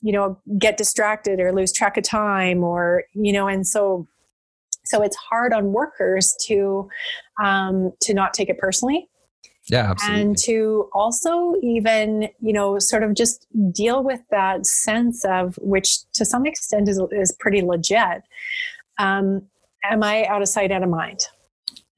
you 0.00 0.12
know 0.12 0.38
get 0.58 0.76
distracted 0.76 1.40
or 1.40 1.52
lose 1.52 1.72
track 1.72 1.96
of 1.96 2.04
time 2.04 2.62
or 2.62 3.04
you 3.14 3.32
know 3.32 3.46
and 3.48 3.66
so 3.66 4.06
so 4.84 5.02
it's 5.02 5.16
hard 5.16 5.52
on 5.52 5.72
workers 5.72 6.36
to 6.40 6.88
um, 7.42 7.92
to 8.00 8.14
not 8.14 8.34
take 8.34 8.48
it 8.48 8.58
personally 8.58 9.08
yeah, 9.68 9.90
absolutely. 9.90 10.22
And 10.22 10.38
to 10.38 10.88
also 10.92 11.54
even, 11.62 12.28
you 12.40 12.52
know, 12.52 12.78
sort 12.78 13.04
of 13.04 13.14
just 13.14 13.46
deal 13.72 14.02
with 14.02 14.20
that 14.30 14.66
sense 14.66 15.24
of 15.24 15.56
which 15.62 16.10
to 16.14 16.24
some 16.24 16.46
extent 16.46 16.88
is, 16.88 17.00
is 17.12 17.32
pretty 17.38 17.62
legit. 17.62 18.22
Um, 18.98 19.42
am 19.84 20.02
I 20.02 20.24
out 20.26 20.42
of 20.42 20.48
sight, 20.48 20.72
out 20.72 20.82
of 20.82 20.88
mind? 20.88 21.20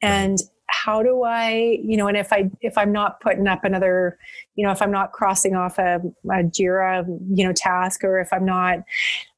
And 0.02 0.38
how 0.85 1.02
do 1.02 1.23
I, 1.23 1.78
you 1.83 1.97
know, 1.97 2.09
and 2.09 2.16
if 2.16 2.33
I 2.33 2.50
if 2.61 2.76
I'm 2.76 2.93
not 2.93 3.21
putting 3.21 3.47
up 3.47 3.64
another, 3.64 4.19
you 4.54 4.64
know, 4.64 4.73
if 4.73 4.83
I'm 4.83 4.90
not 4.90 5.12
crossing 5.12 5.54
off 5.54 5.78
a, 5.78 6.00
a 6.26 6.43
Jira, 6.43 7.04
you 7.33 7.45
know, 7.45 7.52
task, 7.52 8.04
or 8.04 8.19
if 8.21 8.33
I'm 8.33 8.45
not, 8.45 8.81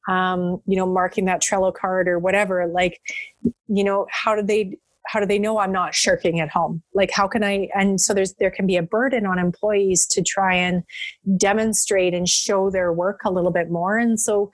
um, 0.09 0.61
you 0.65 0.75
know, 0.75 0.85
marking 0.85 1.25
that 1.25 1.41
Trello 1.41 1.73
card 1.73 2.07
or 2.07 2.19
whatever, 2.19 2.67
like, 2.67 2.99
you 3.67 3.83
know, 3.83 4.07
how 4.09 4.35
do 4.35 4.41
they 4.41 4.77
how 5.05 5.21
do 5.21 5.25
they 5.25 5.39
know 5.39 5.57
I'm 5.57 5.71
not 5.71 5.95
shirking 5.95 6.39
at 6.39 6.49
home? 6.49 6.83
Like, 6.93 7.11
how 7.11 7.27
can 7.27 7.43
I? 7.43 7.69
And 7.73 7.99
so 8.01 8.13
there's 8.13 8.33
there 8.35 8.51
can 8.51 8.67
be 8.67 8.75
a 8.75 8.83
burden 8.83 9.25
on 9.25 9.39
employees 9.39 10.05
to 10.07 10.21
try 10.21 10.53
and 10.55 10.83
demonstrate 11.37 12.13
and 12.13 12.27
show 12.27 12.69
their 12.69 12.91
work 12.91 13.21
a 13.25 13.31
little 13.31 13.51
bit 13.51 13.69
more. 13.69 13.97
And 13.97 14.19
so, 14.19 14.51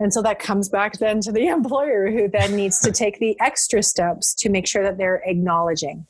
and 0.00 0.12
so 0.12 0.22
that 0.22 0.38
comes 0.38 0.68
back 0.68 0.98
then 0.98 1.20
to 1.20 1.32
the 1.32 1.46
employer 1.48 2.10
who 2.10 2.28
then 2.28 2.56
needs 2.56 2.80
to 2.80 2.92
take 2.92 3.18
the 3.18 3.38
extra 3.40 3.82
steps 3.82 4.34
to 4.36 4.48
make 4.48 4.66
sure 4.66 4.82
that 4.82 4.98
they're 4.98 5.22
acknowledging. 5.26 6.06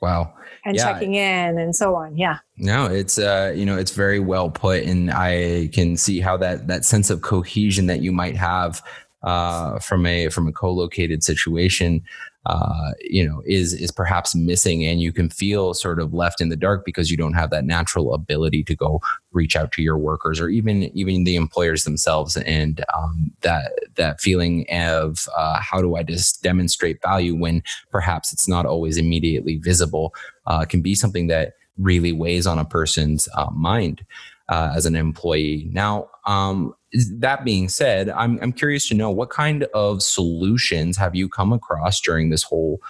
Wow. 0.00 0.34
And 0.64 0.76
yeah. 0.76 0.84
checking 0.84 1.14
in 1.14 1.58
and 1.58 1.74
so 1.76 1.94
on. 1.94 2.16
Yeah. 2.16 2.38
No, 2.56 2.86
it's 2.86 3.18
uh, 3.18 3.52
you 3.54 3.64
know, 3.64 3.76
it's 3.76 3.92
very 3.92 4.18
well 4.18 4.50
put. 4.50 4.82
And 4.84 5.10
I 5.10 5.70
can 5.72 5.96
see 5.96 6.20
how 6.20 6.36
that 6.38 6.66
that 6.66 6.84
sense 6.84 7.10
of 7.10 7.22
cohesion 7.22 7.86
that 7.86 8.00
you 8.00 8.12
might 8.12 8.36
have 8.36 8.82
uh, 9.22 9.78
from 9.78 10.06
a 10.06 10.28
from 10.28 10.48
a 10.48 10.52
co-located 10.52 11.22
situation 11.22 12.02
uh, 12.46 12.92
you 13.00 13.26
know 13.26 13.42
is 13.44 13.72
is 13.72 13.90
perhaps 13.90 14.34
missing 14.34 14.84
and 14.84 15.00
you 15.00 15.12
can 15.12 15.28
feel 15.28 15.74
sort 15.74 15.98
of 15.98 16.14
left 16.14 16.40
in 16.40 16.48
the 16.48 16.56
dark 16.56 16.84
because 16.84 17.10
you 17.10 17.16
don't 17.16 17.32
have 17.34 17.50
that 17.50 17.64
natural 17.64 18.14
ability 18.14 18.62
to 18.62 18.76
go 18.76 19.00
reach 19.32 19.56
out 19.56 19.72
to 19.72 19.82
your 19.82 19.98
workers 19.98 20.40
or 20.40 20.48
even 20.48 20.84
even 20.96 21.24
the 21.24 21.34
employers 21.34 21.82
themselves. 21.82 22.36
And 22.36 22.84
um, 22.96 23.32
that 23.40 23.72
that 23.96 24.20
feeling 24.20 24.64
of 24.70 25.26
uh, 25.36 25.58
how 25.60 25.80
do 25.80 25.96
I 25.96 26.04
just 26.04 26.42
demonstrate 26.42 27.02
value 27.02 27.34
when 27.34 27.64
perhaps 27.90 28.32
it's 28.32 28.46
not 28.46 28.64
always 28.64 28.96
immediately 28.96 29.56
visible 29.56 30.14
uh, 30.46 30.64
can 30.64 30.82
be 30.82 30.94
something 30.94 31.26
that 31.26 31.54
really 31.78 32.12
weighs 32.12 32.46
on 32.46 32.58
a 32.58 32.64
person's 32.64 33.28
uh, 33.34 33.50
mind 33.52 34.04
uh, 34.48 34.72
as 34.76 34.86
an 34.86 34.96
employee. 34.96 35.68
Now, 35.72 36.08
um, 36.26 36.74
that 37.18 37.44
being 37.44 37.68
said, 37.68 38.08
I'm, 38.10 38.38
I'm 38.40 38.52
curious 38.52 38.88
to 38.88 38.94
know 38.94 39.10
what 39.10 39.30
kind 39.30 39.64
of 39.74 40.02
solutions 40.02 40.96
have 40.96 41.14
you 41.14 41.28
come 41.28 41.52
across 41.52 42.00
during 42.00 42.30
this 42.30 42.42
whole 42.42 42.80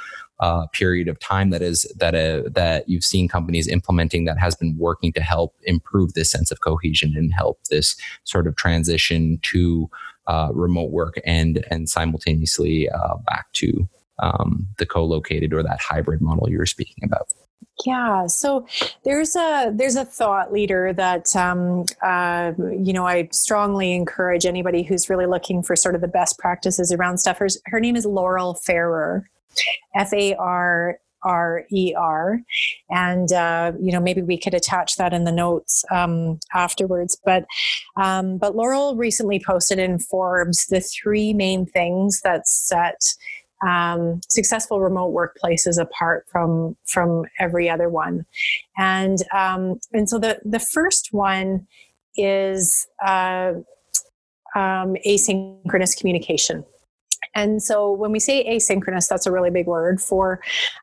uh, 0.41 0.67
period 0.69 1.09
of 1.09 1.19
time 1.19 1.51
that 1.51 1.63
is 1.63 1.91
that 1.97 2.15
uh, 2.15 2.43
that 2.51 2.87
you've 2.89 3.05
seen 3.05 3.27
companies 3.27 3.67
implementing 3.67 4.27
that 4.27 4.39
has 4.39 4.55
been 4.55 4.77
working 4.77 5.11
to 5.13 5.23
help 5.23 5.55
improve 5.63 6.13
this 6.13 6.31
sense 6.31 6.51
of 6.51 6.61
cohesion 6.61 7.15
and 7.17 7.33
help 7.33 7.59
this 7.71 7.97
sort 8.25 8.47
of 8.47 8.55
transition 8.55 9.39
to 9.41 9.89
uh, 10.27 10.51
remote 10.53 10.91
work 10.91 11.19
and 11.25 11.65
and 11.71 11.89
simultaneously 11.89 12.89
uh, 12.91 13.17
back 13.27 13.47
to 13.55 13.89
um, 14.19 14.67
the 14.79 14.87
co-located 14.87 15.53
or 15.55 15.63
that 15.63 15.81
hybrid 15.81 16.21
model 16.21 16.51
you 16.51 16.59
were 16.59 16.67
speaking 16.67 17.03
about. 17.03 17.29
Yeah, 17.85 18.27
so 18.27 18.67
there's 19.05 19.37
a 19.37 19.71
there's 19.75 19.97
a 19.97 20.05
thought 20.05 20.51
leader 20.51 20.95
that 20.95 21.37
um, 21.37 21.85
uh, 22.03 22.53
you 22.59 22.93
know 22.93 23.07
I 23.07 23.29
strongly 23.33 23.93
encourage 23.93 24.47
anybody 24.47 24.83
who's 24.83 25.11
really 25.11 25.27
looking 25.27 25.63
for 25.63 25.77
sort 25.77 25.95
of 25.95 26.01
the 26.01 26.09
best 26.09 26.39
practices 26.39 26.91
around 26.91 27.19
stuff. 27.19 27.37
Her, 27.39 27.49
her 27.67 27.79
name 27.79 27.95
is 27.95 28.07
Laurel 28.07 28.55
Farrer, 28.55 29.29
F 29.95 30.13
A 30.15 30.35
R 30.37 30.99
R 31.23 31.65
E 31.71 31.93
R, 31.95 32.41
and 32.89 33.31
uh, 33.33 33.73
you 33.79 33.93
know 33.93 34.01
maybe 34.01 34.23
we 34.23 34.39
could 34.39 34.55
attach 34.55 34.97
that 34.97 35.13
in 35.13 35.25
the 35.25 35.33
notes 35.33 35.85
um, 35.91 36.41
afterwards. 36.55 37.19
But 37.27 37.45
um, 37.97 38.39
but 38.39 38.57
Laurel 38.57 38.97
recently 38.97 39.43
posted 39.45 39.79
in 39.79 39.99
Forbes 39.99 40.67
the 40.67 40.81
three 40.81 41.35
main 41.35 41.67
things 41.67 42.23
that 42.23 42.49
set 42.49 43.03
um, 43.67 44.21
successful 44.29 44.81
remote 44.81 45.15
workplaces 45.15 45.81
apart 45.81 46.27
from 46.31 46.77
from 46.87 47.25
every 47.39 47.71
other 47.71 47.89
one, 47.89 48.27
and 48.77 49.19
um, 49.35 49.79
and 49.93 50.09
so 50.09 50.19
the 50.19 50.39
the 50.45 50.61
first 50.61 51.09
one 51.13 51.67
is 52.17 52.87
uh, 53.05 53.53
um, 54.55 54.97
asynchronous 55.07 55.97
communication. 55.97 56.65
And 57.35 57.63
so 57.63 57.93
when 57.93 58.13
we 58.13 58.19
say 58.19 58.49
asynchronous, 58.49 59.09
that's 59.09 59.27
a 59.27 59.33
really 59.33 59.51
big 59.51 59.67
word 59.67 60.01
for 60.01 60.41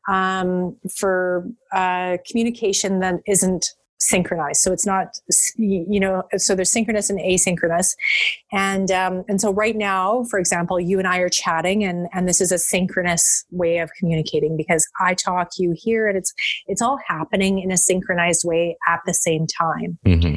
um, 0.07 0.77
for 0.95 1.47
uh, 1.71 2.17
communication 2.29 2.99
that 2.99 3.15
isn't 3.27 3.73
synchronized. 4.07 4.61
So 4.61 4.71
it's 4.71 4.85
not, 4.85 5.17
you 5.57 5.99
know, 5.99 6.23
so 6.37 6.55
there's 6.55 6.71
synchronous 6.71 7.09
and 7.09 7.19
asynchronous. 7.19 7.95
And, 8.51 8.91
um, 8.91 9.23
and 9.27 9.39
so 9.39 9.51
right 9.53 9.75
now, 9.75 10.25
for 10.29 10.39
example, 10.39 10.79
you 10.79 10.99
and 10.99 11.07
I 11.07 11.19
are 11.19 11.29
chatting 11.29 11.83
and, 11.83 12.07
and 12.13 12.27
this 12.27 12.41
is 12.41 12.51
a 12.51 12.57
synchronous 12.57 13.45
way 13.51 13.79
of 13.79 13.89
communicating 13.97 14.57
because 14.57 14.87
I 14.99 15.13
talk, 15.13 15.49
you 15.57 15.73
hear 15.75 16.07
it. 16.07 16.15
It's, 16.15 16.33
it's 16.67 16.81
all 16.81 16.99
happening 17.07 17.59
in 17.59 17.71
a 17.71 17.77
synchronized 17.77 18.43
way 18.45 18.77
at 18.87 18.99
the 19.05 19.13
same 19.13 19.47
time. 19.47 19.97
Mm-hmm. 20.05 20.35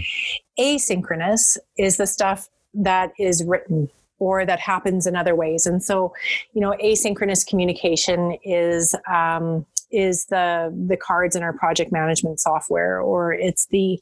Asynchronous 0.58 1.58
is 1.76 1.96
the 1.96 2.06
stuff 2.06 2.48
that 2.74 3.10
is 3.18 3.44
written 3.44 3.88
or 4.18 4.46
that 4.46 4.60
happens 4.60 5.06
in 5.06 5.14
other 5.14 5.34
ways. 5.34 5.66
And 5.66 5.82
so, 5.82 6.14
you 6.52 6.60
know, 6.60 6.74
asynchronous 6.82 7.46
communication 7.46 8.38
is, 8.42 8.94
um, 9.12 9.66
is 9.90 10.26
the 10.26 10.72
the 10.88 10.96
cards 10.96 11.36
in 11.36 11.42
our 11.42 11.52
project 11.52 11.92
management 11.92 12.40
software, 12.40 13.00
or 13.00 13.32
it's 13.32 13.66
the 13.66 13.98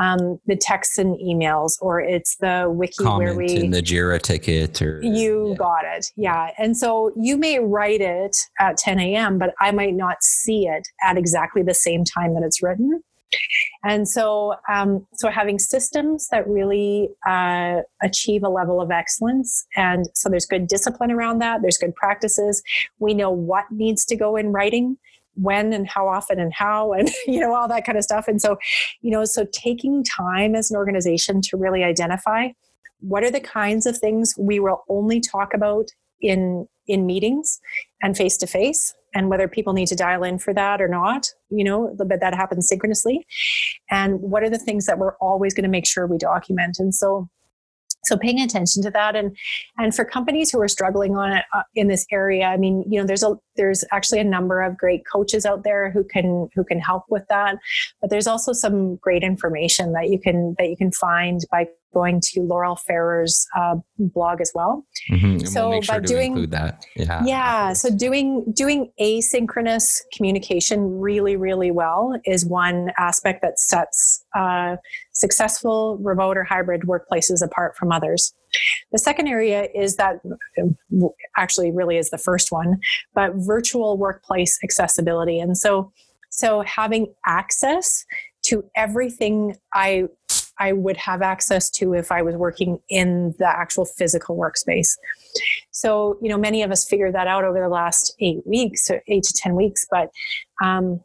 um, 0.00 0.38
the 0.46 0.56
texts 0.56 0.98
and 0.98 1.16
emails, 1.18 1.72
or 1.80 2.00
it's 2.00 2.36
the 2.36 2.66
wiki 2.68 3.04
Comment 3.04 3.36
where 3.36 3.46
we 3.46 3.56
in 3.56 3.70
the 3.70 3.82
Jira 3.82 4.20
ticket, 4.20 4.80
or 4.82 5.00
you 5.02 5.50
yeah. 5.50 5.56
got 5.56 5.84
it, 5.84 6.06
yeah. 6.16 6.50
And 6.58 6.76
so 6.76 7.12
you 7.16 7.36
may 7.36 7.58
write 7.58 8.00
it 8.00 8.36
at 8.58 8.76
10 8.76 8.98
a.m., 9.00 9.38
but 9.38 9.54
I 9.60 9.70
might 9.70 9.94
not 9.94 10.22
see 10.22 10.66
it 10.66 10.88
at 11.02 11.16
exactly 11.16 11.62
the 11.62 11.74
same 11.74 12.04
time 12.04 12.34
that 12.34 12.42
it's 12.42 12.62
written. 12.62 13.02
And 13.82 14.08
so, 14.08 14.54
um, 14.72 15.06
so 15.14 15.28
having 15.28 15.58
systems 15.58 16.28
that 16.28 16.46
really 16.48 17.10
uh, 17.28 17.80
achieve 18.02 18.42
a 18.42 18.48
level 18.48 18.80
of 18.80 18.90
excellence, 18.90 19.66
and 19.76 20.06
so 20.14 20.28
there's 20.28 20.46
good 20.46 20.66
discipline 20.66 21.10
around 21.10 21.40
that. 21.40 21.62
There's 21.62 21.78
good 21.78 21.94
practices. 21.94 22.62
We 22.98 23.14
know 23.14 23.30
what 23.30 23.64
needs 23.70 24.04
to 24.06 24.16
go 24.16 24.36
in 24.36 24.52
writing, 24.52 24.96
when 25.34 25.72
and 25.72 25.88
how 25.88 26.08
often 26.08 26.38
and 26.38 26.52
how, 26.52 26.92
and 26.92 27.10
you 27.26 27.40
know 27.40 27.54
all 27.54 27.68
that 27.68 27.84
kind 27.84 27.98
of 27.98 28.04
stuff. 28.04 28.28
And 28.28 28.40
so, 28.40 28.56
you 29.00 29.10
know, 29.10 29.24
so 29.24 29.46
taking 29.52 30.04
time 30.04 30.54
as 30.54 30.70
an 30.70 30.76
organization 30.76 31.40
to 31.42 31.56
really 31.56 31.84
identify 31.84 32.48
what 33.00 33.22
are 33.22 33.30
the 33.30 33.40
kinds 33.40 33.86
of 33.86 33.98
things 33.98 34.34
we 34.38 34.58
will 34.58 34.82
only 34.88 35.20
talk 35.20 35.52
about 35.54 35.88
in 36.20 36.66
in 36.86 37.06
meetings 37.06 37.60
and 38.02 38.16
face 38.16 38.36
to 38.36 38.46
face 38.46 38.94
and 39.14 39.30
whether 39.30 39.48
people 39.48 39.72
need 39.72 39.86
to 39.86 39.94
dial 39.94 40.24
in 40.24 40.38
for 40.38 40.52
that 40.52 40.82
or 40.82 40.88
not, 40.88 41.28
you 41.48 41.64
know, 41.64 41.94
but 41.96 42.20
that 42.20 42.34
happens 42.34 42.68
synchronously. 42.68 43.26
And 43.90 44.20
what 44.20 44.42
are 44.42 44.50
the 44.50 44.58
things 44.58 44.86
that 44.86 44.98
we're 44.98 45.16
always 45.16 45.54
going 45.54 45.64
to 45.64 45.70
make 45.70 45.86
sure 45.86 46.06
we 46.06 46.18
document? 46.18 46.76
And 46.78 46.94
so, 46.94 47.28
so 48.06 48.16
paying 48.16 48.40
attention 48.40 48.82
to 48.82 48.90
that. 48.90 49.16
And 49.16 49.36
and 49.78 49.94
for 49.94 50.04
companies 50.04 50.50
who 50.50 50.60
are 50.60 50.68
struggling 50.68 51.16
on 51.16 51.32
it 51.32 51.44
uh, 51.54 51.62
in 51.74 51.88
this 51.88 52.06
area 52.10 52.46
i 52.46 52.56
mean 52.56 52.84
you 52.88 53.00
know 53.00 53.06
there's 53.06 53.22
a 53.22 53.34
there's 53.56 53.84
actually 53.92 54.20
a 54.20 54.24
number 54.24 54.62
of 54.62 54.76
great 54.76 55.02
coaches 55.10 55.46
out 55.46 55.64
there 55.64 55.90
who 55.90 56.04
can 56.04 56.48
who 56.54 56.64
can 56.64 56.80
help 56.80 57.04
with 57.08 57.24
that. 57.28 57.56
But 58.00 58.10
there's 58.10 58.26
also 58.26 58.52
some 58.52 58.96
great 58.96 59.22
information 59.22 59.92
that 59.92 60.08
you 60.10 60.18
can 60.18 60.54
that 60.58 60.68
you 60.68 60.76
can 60.76 60.92
find 60.92 61.40
by 61.50 61.66
going 61.94 62.20
to 62.32 62.40
Laurel 62.40 62.76
Farrer's 62.76 63.46
uh, 63.56 63.76
blog 63.98 64.40
as 64.40 64.52
well. 64.54 64.84
Mm-hmm. 65.10 65.46
So 65.46 65.70
we'll 65.70 65.82
sure 65.82 66.00
by 66.00 66.06
doing 66.06 66.50
that, 66.50 66.84
yeah, 66.96 67.22
yeah. 67.24 67.72
So 67.72 67.94
doing 67.94 68.44
doing 68.54 68.92
asynchronous 69.00 70.00
communication 70.14 71.00
really, 71.00 71.36
really 71.36 71.70
well 71.70 72.18
is 72.24 72.44
one 72.44 72.90
aspect 72.98 73.40
that 73.42 73.58
sets 73.58 74.24
uh, 74.36 74.76
successful 75.12 75.98
remote 76.02 76.36
or 76.36 76.44
hybrid 76.44 76.82
workplaces 76.82 77.42
apart 77.42 77.76
from 77.76 77.92
others. 77.92 78.34
The 78.92 78.98
second 78.98 79.28
area 79.28 79.68
is 79.74 79.96
that 79.96 80.20
actually 81.36 81.72
really 81.72 81.96
is 81.96 82.10
the 82.10 82.18
first 82.18 82.52
one, 82.52 82.78
but 83.14 83.32
virtual 83.34 83.96
workplace 83.98 84.58
accessibility. 84.62 85.40
And 85.40 85.56
so, 85.56 85.92
so 86.30 86.62
having 86.62 87.12
access 87.26 88.04
to 88.46 88.64
everything 88.76 89.56
I 89.72 90.04
I 90.58 90.72
would 90.72 90.96
have 90.96 91.22
access 91.22 91.70
to 91.70 91.94
if 91.94 92.12
I 92.12 92.22
was 92.22 92.36
working 92.36 92.78
in 92.88 93.34
the 93.38 93.46
actual 93.46 93.84
physical 93.84 94.36
workspace. 94.36 94.96
So, 95.70 96.18
you 96.22 96.28
know, 96.28 96.38
many 96.38 96.62
of 96.62 96.70
us 96.70 96.84
figured 96.84 97.14
that 97.14 97.26
out 97.26 97.44
over 97.44 97.60
the 97.60 97.68
last 97.68 98.14
eight 98.20 98.46
weeks, 98.46 98.90
or 98.90 99.02
eight 99.08 99.24
to 99.24 99.32
10 99.32 99.56
weeks, 99.56 99.86
but, 99.90 100.10
um, 100.62 101.00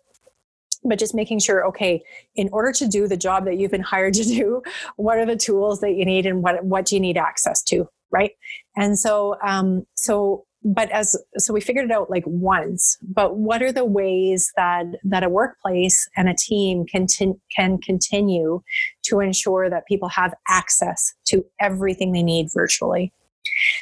but 0.83 0.99
just 0.99 1.15
making 1.15 1.39
sure, 1.39 1.65
okay, 1.67 2.01
in 2.35 2.49
order 2.51 2.71
to 2.71 2.87
do 2.87 3.07
the 3.07 3.17
job 3.17 3.45
that 3.45 3.57
you've 3.57 3.71
been 3.71 3.81
hired 3.93 4.13
to 4.15 4.23
do, 4.23 4.61
what 4.95 5.17
are 5.17 5.25
the 5.25 5.35
tools 5.35 5.81
that 5.81 5.95
you 5.95 6.05
need 6.05 6.25
and 6.25 6.43
what, 6.43 6.63
what 6.63 6.85
do 6.85 6.95
you 6.95 7.01
need 7.01 7.17
access 7.17 7.63
to? 7.63 7.87
Right. 8.11 8.31
And 8.75 8.97
so, 8.97 9.35
um, 9.43 9.85
so 9.93 10.45
but 10.63 10.91
as 10.91 11.15
so 11.37 11.53
we 11.53 11.61
figured 11.61 11.85
it 11.85 11.91
out 11.91 12.09
like 12.09 12.23
once 12.25 12.97
but 13.01 13.37
what 13.37 13.61
are 13.63 13.71
the 13.71 13.85
ways 13.85 14.51
that 14.57 14.85
that 15.03 15.23
a 15.23 15.29
workplace 15.29 16.09
and 16.17 16.29
a 16.29 16.35
team 16.35 16.85
can 16.85 17.07
can 17.55 17.77
continue 17.79 18.61
to 19.03 19.19
ensure 19.19 19.69
that 19.69 19.87
people 19.87 20.09
have 20.09 20.33
access 20.49 21.13
to 21.25 21.45
everything 21.59 22.11
they 22.11 22.23
need 22.23 22.47
virtually? 22.53 23.13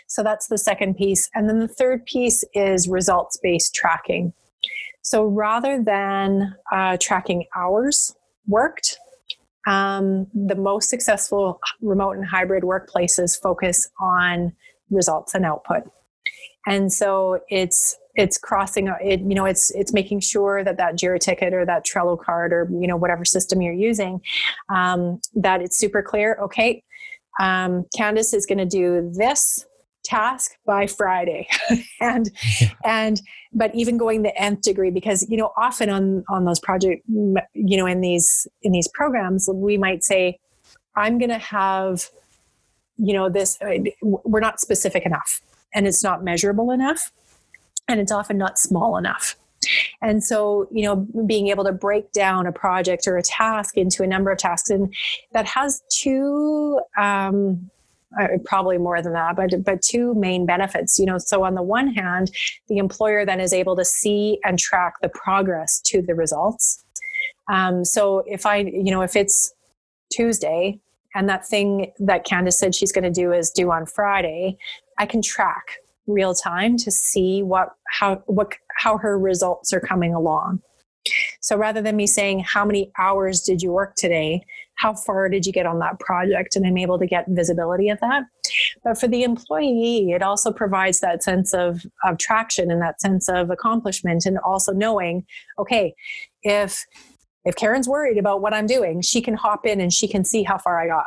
So 0.08 0.24
that's 0.24 0.48
the 0.48 0.58
second 0.58 0.96
piece 0.96 1.30
and 1.34 1.50
then 1.50 1.60
the 1.60 1.68
third 1.68 2.06
piece 2.06 2.44
is 2.54 2.88
results 2.88 3.40
based 3.42 3.74
tracking. 3.74 4.34
So 5.02 5.26
rather 5.26 5.82
than 5.82 6.54
uh, 6.72 6.98
tracking 7.00 7.46
hours 7.56 8.14
worked 8.48 8.98
um, 9.66 10.28
the 10.34 10.56
most 10.56 10.90
successful 10.90 11.60
remote 11.82 12.18
and 12.18 12.26
hybrid 12.26 12.64
workplaces 12.64 13.40
focus 13.40 13.90
on 14.00 14.54
results 14.90 15.34
and 15.34 15.46
output 15.46 15.84
and 16.68 16.92
so 16.94 17.40
it's 17.50 17.98
it's 18.16 18.38
crossing 18.38 18.88
it 19.02 19.22
you 19.22 19.34
know 19.34 19.46
it's 19.46 19.72
it's 19.72 19.94
making 19.94 20.20
sure 20.20 20.64
that 20.64 20.78
that 20.78 20.96
jira 20.96 21.20
ticket 21.20 21.54
or 21.54 21.66
that 21.66 21.86
trello 21.86 22.20
card 22.20 22.52
or 22.52 22.68
you 22.80 22.88
know 22.88 22.98
whatever 22.98 23.24
system 23.24 23.62
you're 23.62 23.74
using 23.74 24.22
um, 24.70 25.20
that 25.34 25.62
it's 25.62 25.78
super 25.78 26.04
clear. 26.04 26.38
Okay 26.42 26.84
um, 27.40 27.86
candace 27.96 28.34
is 28.34 28.46
going 28.46 28.58
to 28.58 28.66
do 28.66 29.12
this 29.16 29.66
task 30.04 30.52
by 30.66 30.86
friday. 30.88 31.48
And 32.00 32.32
and 32.86 33.22
but 33.54 33.74
even 33.74 33.98
going 33.98 34.22
the 34.24 34.36
nth 34.40 34.62
degree 34.62 34.92
because 34.92 35.26
you 35.30 35.38
know 35.38 35.52
often 35.58 35.90
on 35.90 36.24
on 36.30 36.46
those 36.46 36.60
project 36.60 37.04
you 37.08 37.78
know 37.78 37.86
in 37.86 38.02
these 38.02 38.48
in 38.62 38.72
these 38.72 38.88
programs 38.94 39.50
we 39.54 39.78
might 39.78 40.04
say 40.04 40.40
i'm 40.96 41.18
going 41.18 41.30
to 41.30 41.40
have 41.40 42.10
you 42.98 43.14
know 43.14 43.30
this 43.30 43.58
uh, 43.62 43.78
we're 44.02 44.40
not 44.40 44.60
specific 44.60 45.06
enough 45.06 45.42
and 45.74 45.88
it's 45.88 46.04
not 46.04 46.24
measurable 46.24 46.72
enough 46.72 47.12
and 47.88 48.00
it's 48.00 48.12
often 48.12 48.38
not 48.38 48.60
small 48.60 48.98
enough. 48.98 49.36
And 50.02 50.24
so, 50.24 50.68
you 50.72 50.84
know, 50.84 51.08
being 51.26 51.48
able 51.48 51.64
to 51.64 51.72
break 51.72 52.12
down 52.12 52.46
a 52.46 52.52
project 52.52 53.08
or 53.08 53.18
a 53.18 53.24
task 53.24 53.76
into 53.78 54.04
a 54.04 54.08
number 54.08 54.32
of 54.32 54.38
tasks 54.38 54.70
and 54.70 54.94
that 55.34 55.46
has 55.46 55.82
two, 55.90 56.80
um, 56.98 57.70
uh, 58.20 58.28
probably 58.46 58.78
more 58.78 59.02
than 59.02 59.14
that, 59.14 59.36
but 59.36 59.52
but 59.66 59.82
two 59.82 60.14
main 60.16 60.46
benefits. 60.46 60.98
You 60.98 61.06
know, 61.06 61.18
so 61.18 61.44
on 61.44 61.56
the 61.56 61.62
one 61.62 61.94
hand, 61.94 62.32
the 62.68 62.78
employer 62.78 63.26
then 63.26 63.42
is 63.42 63.52
able 63.52 63.76
to 63.76 63.84
see 63.84 64.40
and 64.46 64.58
track 64.58 64.96
the 65.02 65.10
progress 65.10 65.82
to 65.88 66.02
the 66.02 66.16
results. 66.16 66.84
Um, 67.50 67.84
so 67.84 68.24
if 68.26 68.46
I, 68.46 68.58
you 68.58 68.92
know, 68.92 69.02
if 69.02 69.16
it's 69.16 69.54
Tuesday 70.12 70.80
and 71.16 71.28
that 71.30 71.46
thing 71.46 71.92
that 72.00 72.26
Candace 72.26 72.60
said 72.60 72.76
she's 72.76 72.92
going 72.92 73.04
to 73.04 73.12
do 73.12 73.32
is 73.32 73.52
due 73.52 73.72
on 73.72 73.86
Friday, 73.86 74.58
I 74.98 75.06
can 75.06 75.22
track 75.22 75.78
real 76.08 76.34
time 76.34 76.78
to 76.78 76.92
see 76.92 77.44
what 77.44 77.70
how 77.90 78.24
what 78.26 78.54
how 78.78 78.98
her 78.98 79.20
results 79.20 79.74
are 79.74 79.80
coming 79.80 80.14
along. 80.14 80.62
So 81.42 81.56
rather 81.56 81.82
than 81.82 81.96
me 81.96 82.08
saying 82.08 82.42
how 82.42 82.66
many 82.66 82.92
hours 83.00 83.42
did 83.42 83.62
you 83.62 83.72
work 83.72 83.96
today, 83.96 84.44
how 84.76 84.94
far 84.94 85.30
did 85.30 85.46
you 85.46 85.54
get 85.54 85.66
on 85.66 85.80
that 85.80 86.00
project 86.00 86.56
and 86.56 86.66
I'm 86.66 86.78
able 86.78 87.00
to 87.00 87.06
get 87.06 87.26
visibility 87.30 87.90
of 87.90 88.00
that. 88.02 88.24
But 88.84 89.00
for 89.00 89.08
the 89.08 89.24
employee, 89.24 90.12
it 90.12 90.22
also 90.22 90.52
provides 90.52 91.00
that 91.00 91.24
sense 91.24 91.54
of, 91.54 91.86
of 92.04 92.18
traction 92.18 92.72
and 92.72 92.82
that 92.82 93.02
sense 93.02 93.30
of 93.30 93.50
accomplishment 93.50 94.26
and 94.26 94.38
also 94.40 94.74
knowing, 94.74 95.26
okay, 95.60 95.94
if 96.44 96.86
if 97.46 97.56
Karen's 97.56 97.88
worried 97.88 98.18
about 98.18 98.42
what 98.42 98.54
I'm 98.54 98.66
doing, 98.66 99.02
she 99.02 99.22
can 99.22 99.34
hop 99.34 99.66
in 99.66 99.80
and 99.80 99.94
she 99.94 100.06
can 100.06 100.26
see 100.26 100.44
how 100.44 100.58
far 100.58 100.82
I 100.82 100.88
got 100.88 101.06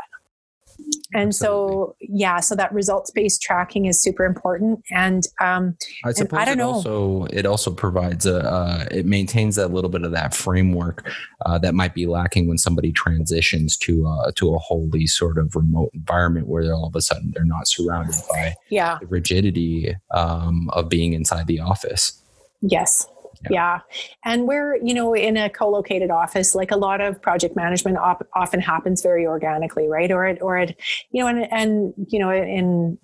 and 1.13 1.29
Absolutely. 1.29 1.37
so 1.77 1.97
yeah 2.01 2.41
so 2.41 2.55
that 2.55 2.73
results 2.73 3.11
based 3.11 3.43
tracking 3.43 3.87
is 3.87 4.01
super 4.01 4.25
important 4.25 4.83
and 4.91 5.27
um 5.41 5.77
i 6.05 6.13
suppose 6.13 6.41
I 6.41 6.45
don't 6.45 6.55
it 6.55 6.57
know. 6.59 6.71
also 6.71 7.25
it 7.27 7.47
also 7.47 7.71
provides 7.71 8.27
a 8.27 8.41
uh, 8.41 8.85
it 8.91 9.07
maintains 9.07 9.59
a 9.59 9.69
little 9.69 9.91
bit 9.91 10.03
of 10.03 10.13
that 10.13 10.35
framework 10.35 11.09
uh, 11.47 11.59
that 11.59 11.75
might 11.75 11.95
be 11.95 12.07
lacking 12.07 12.49
when 12.49 12.59
somebody 12.59 12.93
transitions 12.93 13.77
to 13.79 14.07
uh, 14.07 14.33
to 14.37 14.55
a 14.55 14.59
wholly 14.59 15.07
sort 15.07 15.39
of 15.39 15.55
remote 15.57 15.91
environment 15.95 16.47
where 16.47 16.73
all 16.73 16.87
of 16.87 16.97
a 16.97 17.01
sudden 17.01 17.33
they're 17.35 17.45
not 17.45 17.69
surrounded 17.69 18.17
by 18.31 18.55
yeah 18.71 18.99
the 19.01 19.07
rigidity 19.07 19.95
um, 20.13 20.71
of 20.73 20.89
being 20.89 21.13
inside 21.13 21.47
the 21.47 21.61
office 21.61 22.23
yes 22.61 23.07
yeah. 23.49 23.81
And 24.25 24.47
we're, 24.47 24.77
you 24.77 24.93
know, 24.93 25.15
in 25.15 25.37
a 25.37 25.49
co-located 25.49 26.11
office, 26.11 26.55
like 26.55 26.71
a 26.71 26.77
lot 26.77 27.01
of 27.01 27.23
project 27.23 27.57
management 27.57 27.97
op- 27.97 28.29
often 28.35 28.61
happens 28.61 29.03
very 29.03 29.27
organically, 29.27 29.89
right? 29.89 30.11
Or 30.11 30.27
it, 30.27 30.43
or 30.43 30.59
it, 30.59 30.79
you 31.11 31.23
know, 31.23 31.29
and, 31.29 31.51
and, 31.53 31.95
you 32.09 32.19
know, 32.19 32.31
in 32.31 32.99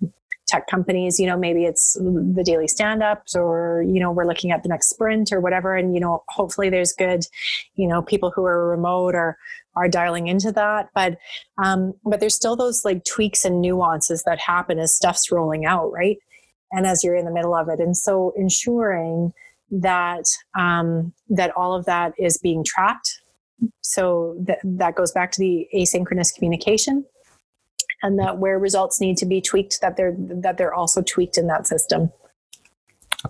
tech 0.47 0.67
companies, 0.67 1.19
you 1.19 1.25
know, 1.25 1.37
maybe 1.37 1.65
it's 1.65 1.93
the 1.95 2.43
daily 2.45 2.67
stand-ups 2.67 3.35
or, 3.35 3.83
you 3.85 3.99
know, 3.99 4.11
we're 4.11 4.25
looking 4.25 4.51
at 4.51 4.63
the 4.63 4.69
next 4.69 4.89
sprint 4.89 5.31
or 5.31 5.41
whatever. 5.41 5.75
And, 5.75 5.93
you 5.93 5.99
know, 5.99 6.23
hopefully 6.29 6.69
there's 6.69 6.93
good, 6.93 7.25
you 7.75 7.87
know, 7.87 8.01
people 8.01 8.31
who 8.31 8.45
are 8.45 8.69
remote 8.69 9.13
or 9.13 9.37
are 9.75 9.89
dialing 9.89 10.27
into 10.27 10.51
that. 10.53 10.89
But, 10.95 11.17
um, 11.57 11.93
but 12.05 12.19
there's 12.19 12.35
still 12.35 12.55
those 12.55 12.85
like 12.85 13.03
tweaks 13.03 13.43
and 13.43 13.59
nuances 13.59 14.23
that 14.23 14.39
happen 14.39 14.79
as 14.79 14.95
stuff's 14.95 15.31
rolling 15.31 15.65
out, 15.65 15.91
right? 15.91 16.17
And 16.71 16.85
as 16.85 17.03
you're 17.03 17.15
in 17.15 17.25
the 17.25 17.31
middle 17.31 17.55
of 17.55 17.67
it. 17.69 17.79
And 17.79 17.95
so 17.97 18.33
ensuring 18.37 19.33
that 19.71 20.25
um, 20.57 21.13
that 21.29 21.51
all 21.55 21.73
of 21.73 21.85
that 21.85 22.13
is 22.17 22.37
being 22.37 22.63
tracked. 22.63 23.21
So 23.81 24.35
that 24.45 24.59
that 24.63 24.95
goes 24.95 25.11
back 25.11 25.31
to 25.31 25.39
the 25.39 25.67
asynchronous 25.75 26.33
communication, 26.33 27.05
and 28.03 28.19
that 28.19 28.37
where 28.37 28.59
results 28.59 29.01
need 29.01 29.17
to 29.17 29.25
be 29.25 29.41
tweaked, 29.41 29.81
that 29.81 29.97
they're 29.97 30.15
that 30.17 30.57
they're 30.57 30.73
also 30.73 31.01
tweaked 31.01 31.37
in 31.37 31.47
that 31.47 31.67
system. 31.67 32.11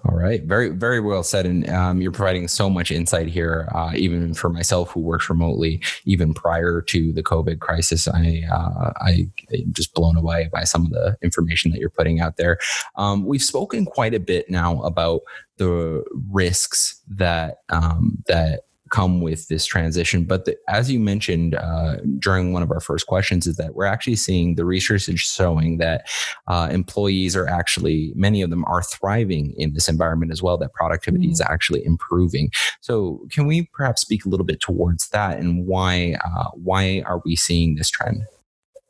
All 0.06 0.16
right. 0.16 0.44
Very, 0.44 0.70
very 0.70 1.00
well 1.00 1.24
said. 1.24 1.46
And 1.46 1.70
um, 1.70 2.02
you're 2.02 2.12
providing 2.12 2.48
so 2.48 2.70
much 2.70 2.92
insight 2.92 3.28
here, 3.28 3.70
uh, 3.74 3.92
even 3.96 4.34
for 4.34 4.50
myself 4.50 4.92
who 4.92 5.00
works 5.00 5.30
remotely, 5.30 5.82
even 6.06 6.34
prior 6.34 6.82
to 6.82 7.12
the 7.12 7.24
COVID 7.24 7.60
crisis. 7.60 8.08
I, 8.08 8.44
uh, 8.52 8.94
I 9.02 9.28
am 9.54 9.74
just 9.74 9.94
blown 9.94 10.18
away 10.18 10.50
by 10.52 10.64
some 10.64 10.86
of 10.86 10.92
the 10.92 11.18
information 11.22 11.72
that 11.72 11.80
you're 11.80 11.90
putting 11.90 12.20
out 12.20 12.38
there. 12.38 12.58
Um, 12.96 13.26
we've 13.26 13.44
spoken 13.44 13.86
quite 13.86 14.14
a 14.14 14.20
bit 14.20 14.50
now 14.50 14.82
about 14.82 15.22
the 15.58 16.04
risks 16.32 17.02
that 17.08 17.62
um, 17.70 18.24
that 18.28 18.62
come 18.90 19.22
with 19.22 19.48
this 19.48 19.66
transition. 19.66 20.24
But 20.24 20.46
the, 20.46 20.58
as 20.68 20.92
you 20.92 21.00
mentioned 21.00 21.56
uh, 21.56 21.98
during 22.20 22.54
one 22.54 22.64
of 22.64 22.72
our 22.72 22.80
first 22.80 23.08
questions, 23.08 23.48
is 23.48 23.58
that 23.58 23.76
we're 23.76 23.86
actually 23.86 24.16
seeing 24.16 24.56
the 24.56 24.66
research 24.66 25.10
is 25.10 25.20
showing 25.20 25.78
that 25.78 26.08
uh, 26.48 26.70
employees 26.72 27.36
are 27.36 27.48
actually 27.48 28.12
many 28.16 28.42
of 28.42 28.50
them 28.50 28.66
are 28.66 28.84
thriving 28.84 29.54
in 29.58 29.74
this 29.74 29.88
environment 29.88 30.32
as 30.32 30.42
well. 30.42 30.58
That 30.58 30.74
productivity 30.74 31.28
mm. 31.28 31.32
is 31.32 31.42
actually 31.42 31.86
improving. 31.86 32.52
So, 32.82 33.26
can 33.32 33.48
we 33.48 33.70
perhaps 33.74 34.02
speak 34.02 34.26
a 34.26 34.30
little 34.30 34.46
bit 34.46 34.60
towards 34.60 35.10
that 35.10 35.40
and 35.40 35.66
why 35.66 36.18
uh, 36.24 36.50
why 36.54 37.04
are 37.06 37.22
we 37.26 37.36
seeing 37.36 37.76
this 37.76 37.90
trend? 37.90 38.24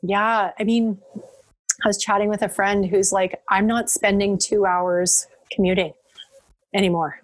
Yeah, 0.02 0.52
I 0.58 0.64
mean, 0.64 0.98
I 1.84 1.88
was 1.88 1.98
chatting 1.98 2.28
with 2.28 2.42
a 2.42 2.48
friend 2.48 2.86
who's 2.86 3.12
like, 3.12 3.40
I'm 3.48 3.66
not 3.66 3.90
spending 3.90 4.38
two 4.38 4.66
hours 4.66 5.26
commuting 5.50 5.92
anymore. 6.74 7.20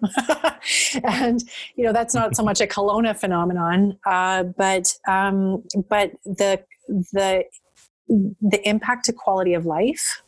and 1.03 1.43
you 1.75 1.83
know 1.83 1.93
that's 1.93 2.13
not 2.13 2.35
so 2.35 2.43
much 2.43 2.61
a 2.61 2.67
Kelowna 2.67 3.17
phenomenon, 3.17 3.97
uh, 4.05 4.43
but 4.43 4.93
um, 5.07 5.63
but 5.89 6.11
the 6.25 6.63
the 6.87 7.45
the 8.07 8.67
impact 8.67 9.05
to 9.05 9.13
quality 9.13 9.53
of 9.53 9.65
life. 9.65 10.21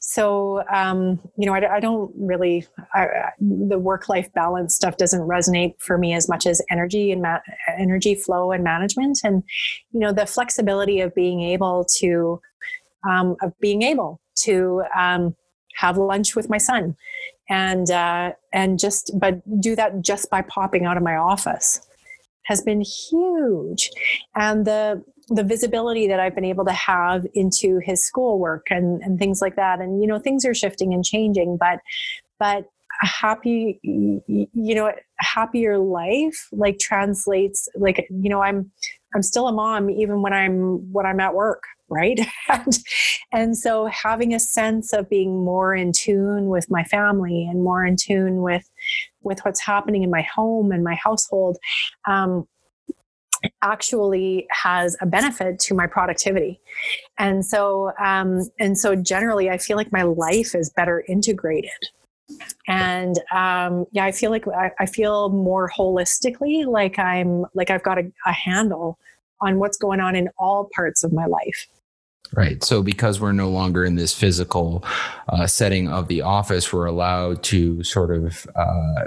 So 0.00 0.62
um, 0.72 1.20
you 1.36 1.46
know, 1.46 1.54
I, 1.54 1.76
I 1.76 1.80
don't 1.80 2.12
really 2.16 2.66
I, 2.94 3.30
the 3.40 3.78
work 3.78 4.08
life 4.08 4.32
balance 4.32 4.74
stuff 4.74 4.96
doesn't 4.96 5.20
resonate 5.20 5.74
for 5.78 5.98
me 5.98 6.14
as 6.14 6.28
much 6.28 6.46
as 6.46 6.62
energy 6.70 7.12
and 7.12 7.22
ma- 7.22 7.40
energy 7.78 8.14
flow 8.14 8.52
and 8.52 8.64
management, 8.64 9.18
and 9.24 9.42
you 9.92 10.00
know 10.00 10.12
the 10.12 10.26
flexibility 10.26 11.00
of 11.00 11.14
being 11.14 11.42
able 11.42 11.84
to 11.96 12.40
um, 13.08 13.36
of 13.42 13.52
being 13.60 13.82
able 13.82 14.20
to 14.36 14.82
um, 14.96 15.34
have 15.76 15.96
lunch 15.96 16.34
with 16.34 16.48
my 16.48 16.58
son 16.58 16.96
and 17.48 17.90
uh, 17.90 18.32
and 18.52 18.78
just 18.78 19.12
but 19.18 19.40
do 19.60 19.76
that 19.76 20.02
just 20.02 20.30
by 20.30 20.42
popping 20.42 20.84
out 20.84 20.96
of 20.96 21.02
my 21.02 21.16
office 21.16 21.80
has 22.42 22.62
been 22.62 22.80
huge 22.80 23.90
and 24.34 24.64
the 24.64 25.02
the 25.28 25.44
visibility 25.44 26.08
that 26.08 26.20
I've 26.20 26.34
been 26.34 26.44
able 26.44 26.64
to 26.64 26.72
have 26.72 27.26
into 27.34 27.80
his 27.84 28.04
schoolwork 28.04 28.66
and, 28.70 29.02
and 29.02 29.18
things 29.18 29.42
like 29.42 29.56
that. 29.56 29.80
And, 29.80 30.00
you 30.00 30.08
know, 30.08 30.18
things 30.18 30.44
are 30.44 30.54
shifting 30.54 30.94
and 30.94 31.04
changing, 31.04 31.58
but, 31.58 31.80
but 32.38 32.64
a 33.02 33.06
happy, 33.06 33.78
you 33.84 34.74
know, 34.74 34.92
happier 35.18 35.78
life 35.78 36.48
like 36.50 36.78
translates 36.78 37.68
like, 37.74 38.06
you 38.10 38.30
know, 38.30 38.42
I'm, 38.42 38.70
I'm 39.14 39.22
still 39.22 39.48
a 39.48 39.52
mom 39.52 39.90
even 39.90 40.22
when 40.22 40.32
I'm, 40.32 40.92
when 40.92 41.06
I'm 41.06 41.20
at 41.20 41.34
work 41.34 41.62
right? 41.88 42.20
And, 42.48 42.78
and 43.30 43.58
so 43.58 43.86
having 43.86 44.32
a 44.34 44.40
sense 44.40 44.92
of 44.94 45.08
being 45.10 45.44
more 45.44 45.74
in 45.74 45.92
tune 45.92 46.46
with 46.46 46.70
my 46.70 46.82
family 46.84 47.46
and 47.48 47.62
more 47.62 47.84
in 47.84 47.96
tune 47.96 48.40
with 48.40 48.68
with 49.22 49.40
what's 49.44 49.60
happening 49.60 50.02
in 50.02 50.10
my 50.10 50.22
home 50.22 50.72
and 50.72 50.82
my 50.82 50.94
household 50.94 51.58
um, 52.06 52.48
actually 53.62 54.46
has 54.50 54.96
a 55.00 55.06
benefit 55.06 55.58
to 55.60 55.74
my 55.74 55.86
productivity. 55.86 56.60
And 57.18 57.44
so 57.44 57.92
um, 58.02 58.48
and 58.58 58.78
so 58.78 58.96
generally 58.96 59.50
i 59.50 59.58
feel 59.58 59.76
like 59.76 59.92
my 59.92 60.02
life 60.02 60.54
is 60.54 60.70
better 60.70 61.04
integrated. 61.08 61.70
And 62.66 63.16
um, 63.32 63.86
yeah 63.92 64.04
i 64.04 64.12
feel 64.12 64.30
like 64.30 64.46
I, 64.48 64.70
I, 64.78 64.86
feel 64.86 65.30
more 65.30 65.70
holistically 65.70 66.66
like 66.66 66.98
i'm 66.98 67.46
like 67.54 67.70
i've 67.70 67.82
got 67.82 67.98
a, 67.98 68.12
a 68.26 68.32
handle 68.32 68.98
on 69.40 69.58
what's 69.58 69.78
going 69.78 70.00
on 70.00 70.14
in 70.14 70.28
all 70.38 70.68
parts 70.74 71.02
of 71.04 71.12
my 71.12 71.24
life 71.26 71.68
Right. 72.34 72.62
So, 72.62 72.82
because 72.82 73.20
we're 73.20 73.32
no 73.32 73.48
longer 73.48 73.84
in 73.84 73.94
this 73.94 74.14
physical 74.14 74.84
uh, 75.28 75.46
setting 75.46 75.88
of 75.88 76.08
the 76.08 76.22
office, 76.22 76.72
we're 76.72 76.86
allowed 76.86 77.42
to 77.44 77.82
sort 77.82 78.14
of 78.14 78.46
uh, 78.54 79.04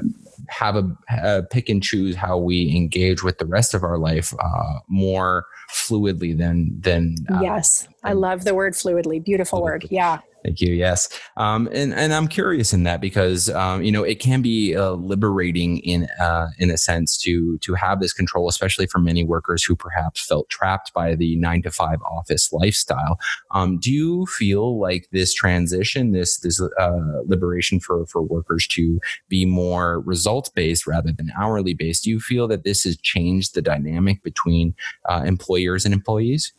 have 0.47 0.75
a, 0.75 0.97
a, 1.23 1.43
pick 1.43 1.69
and 1.69 1.83
choose 1.83 2.15
how 2.15 2.37
we 2.37 2.75
engage 2.75 3.23
with 3.23 3.37
the 3.37 3.45
rest 3.45 3.73
of 3.73 3.83
our 3.83 3.97
life 3.97 4.33
uh, 4.39 4.79
more 4.87 5.45
fluidly 5.71 6.37
than 6.37 6.79
than. 6.81 7.15
Uh, 7.31 7.41
yes, 7.41 7.87
I 8.03 8.13
love 8.13 8.43
the 8.43 8.55
word 8.55 8.73
fluidly. 8.73 9.23
Beautiful 9.23 9.59
fluidly. 9.59 9.63
word. 9.63 9.87
Yeah. 9.91 10.19
Thank 10.43 10.59
you. 10.59 10.73
Yes, 10.73 11.07
um, 11.37 11.69
and 11.71 11.93
and 11.93 12.13
I'm 12.13 12.27
curious 12.27 12.73
in 12.73 12.83
that 12.83 12.99
because 12.99 13.49
um, 13.49 13.83
you 13.83 13.91
know 13.91 14.03
it 14.03 14.19
can 14.19 14.41
be 14.41 14.75
uh, 14.75 14.91
liberating 14.93 15.77
in 15.79 16.07
uh, 16.19 16.47
in 16.57 16.71
a 16.71 16.77
sense 16.77 17.17
to 17.19 17.59
to 17.59 17.75
have 17.75 17.99
this 17.99 18.11
control, 18.11 18.49
especially 18.49 18.87
for 18.87 18.97
many 18.97 19.23
workers 19.23 19.63
who 19.63 19.75
perhaps 19.75 20.25
felt 20.25 20.49
trapped 20.49 20.93
by 20.93 21.13
the 21.13 21.35
nine 21.35 21.61
to 21.61 21.71
five 21.71 22.01
office 22.01 22.51
lifestyle. 22.51 23.19
Um, 23.51 23.77
do 23.77 23.91
you 23.91 24.25
feel 24.25 24.79
like 24.79 25.07
this 25.11 25.31
transition, 25.33 26.11
this 26.11 26.39
this 26.39 26.59
uh, 26.59 27.21
liberation 27.25 27.79
for 27.79 28.07
for 28.07 28.23
workers 28.23 28.65
to 28.67 28.99
be 29.29 29.45
more 29.45 29.99
results 30.01 30.49
based 30.49 30.87
rather 30.87 31.11
than 31.11 31.31
hourly 31.37 31.75
based, 31.75 32.03
do 32.05 32.09
you 32.09 32.19
feel 32.19 32.47
that 32.47 32.63
this 32.63 32.83
has 32.83 32.97
changed 32.97 33.53
the 33.53 33.61
dynamic 33.61 34.23
between 34.23 34.73
uh, 35.07 35.21
employers 35.23 35.85
and 35.85 35.93
employees? 35.93 36.51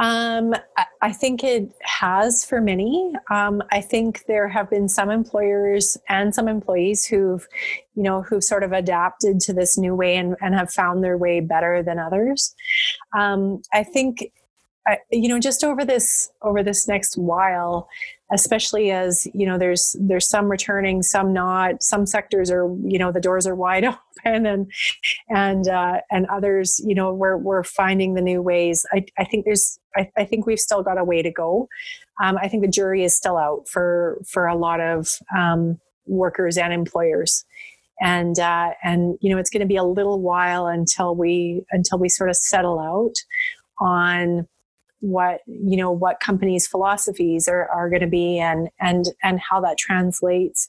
Um, 0.00 0.54
I 1.02 1.12
think 1.12 1.42
it 1.42 1.72
has 1.82 2.44
for 2.44 2.60
many. 2.60 3.12
Um, 3.30 3.62
I 3.72 3.80
think 3.80 4.26
there 4.26 4.48
have 4.48 4.70
been 4.70 4.88
some 4.88 5.10
employers 5.10 5.96
and 6.08 6.34
some 6.34 6.46
employees 6.46 7.04
who've, 7.04 7.46
you 7.94 8.02
know, 8.02 8.22
who've 8.22 8.44
sort 8.44 8.62
of 8.62 8.72
adapted 8.72 9.40
to 9.40 9.52
this 9.52 9.76
new 9.76 9.94
way 9.94 10.16
and, 10.16 10.36
and 10.40 10.54
have 10.54 10.70
found 10.72 11.02
their 11.02 11.18
way 11.18 11.40
better 11.40 11.82
than 11.82 11.98
others. 11.98 12.54
Um, 13.16 13.62
I 13.72 13.82
think, 13.82 14.30
you 15.10 15.28
know, 15.28 15.40
just 15.40 15.64
over 15.64 15.84
this 15.84 16.30
over 16.42 16.62
this 16.62 16.86
next 16.86 17.16
while, 17.16 17.88
especially 18.32 18.90
as 18.90 19.26
you 19.34 19.46
know 19.46 19.58
there's 19.58 19.96
there's 20.00 20.28
some 20.28 20.50
returning 20.50 21.02
some 21.02 21.32
not 21.32 21.82
some 21.82 22.06
sectors 22.06 22.50
are 22.50 22.68
you 22.84 22.98
know 22.98 23.10
the 23.10 23.20
doors 23.20 23.46
are 23.46 23.54
wide 23.54 23.84
open 23.84 24.46
and 24.46 24.70
and 25.28 25.68
uh, 25.68 26.00
and 26.10 26.26
others 26.26 26.80
you 26.84 26.94
know 26.94 27.12
we're 27.12 27.36
we're 27.36 27.62
finding 27.62 28.14
the 28.14 28.22
new 28.22 28.42
ways. 28.42 28.84
I, 28.92 29.04
I 29.18 29.24
think 29.24 29.44
there's 29.44 29.78
I, 29.96 30.10
I 30.16 30.24
think 30.24 30.46
we've 30.46 30.60
still 30.60 30.82
got 30.82 30.98
a 30.98 31.04
way 31.04 31.22
to 31.22 31.30
go. 31.30 31.68
Um, 32.22 32.36
i 32.42 32.48
think 32.48 32.62
the 32.62 32.68
jury 32.68 33.04
is 33.04 33.16
still 33.16 33.36
out 33.36 33.68
for 33.68 34.18
for 34.26 34.46
a 34.46 34.56
lot 34.56 34.80
of 34.80 35.18
um, 35.36 35.78
workers 36.06 36.56
and 36.56 36.72
employers. 36.72 37.44
And 38.00 38.38
uh, 38.38 38.70
and 38.82 39.18
you 39.20 39.30
know 39.30 39.38
it's 39.38 39.50
going 39.50 39.60
to 39.60 39.66
be 39.66 39.76
a 39.76 39.82
little 39.82 40.20
while 40.20 40.66
until 40.68 41.16
we 41.16 41.62
until 41.72 41.98
we 41.98 42.08
sort 42.08 42.30
of 42.30 42.36
settle 42.36 42.78
out 42.78 43.14
on 43.80 44.46
what 45.00 45.40
you 45.46 45.76
know 45.76 45.90
what 45.90 46.20
companies 46.20 46.66
philosophies 46.66 47.46
are, 47.48 47.68
are 47.70 47.88
going 47.88 48.00
to 48.00 48.08
be 48.08 48.38
and 48.38 48.68
and 48.80 49.06
and 49.22 49.40
how 49.40 49.60
that 49.60 49.78
translates 49.78 50.68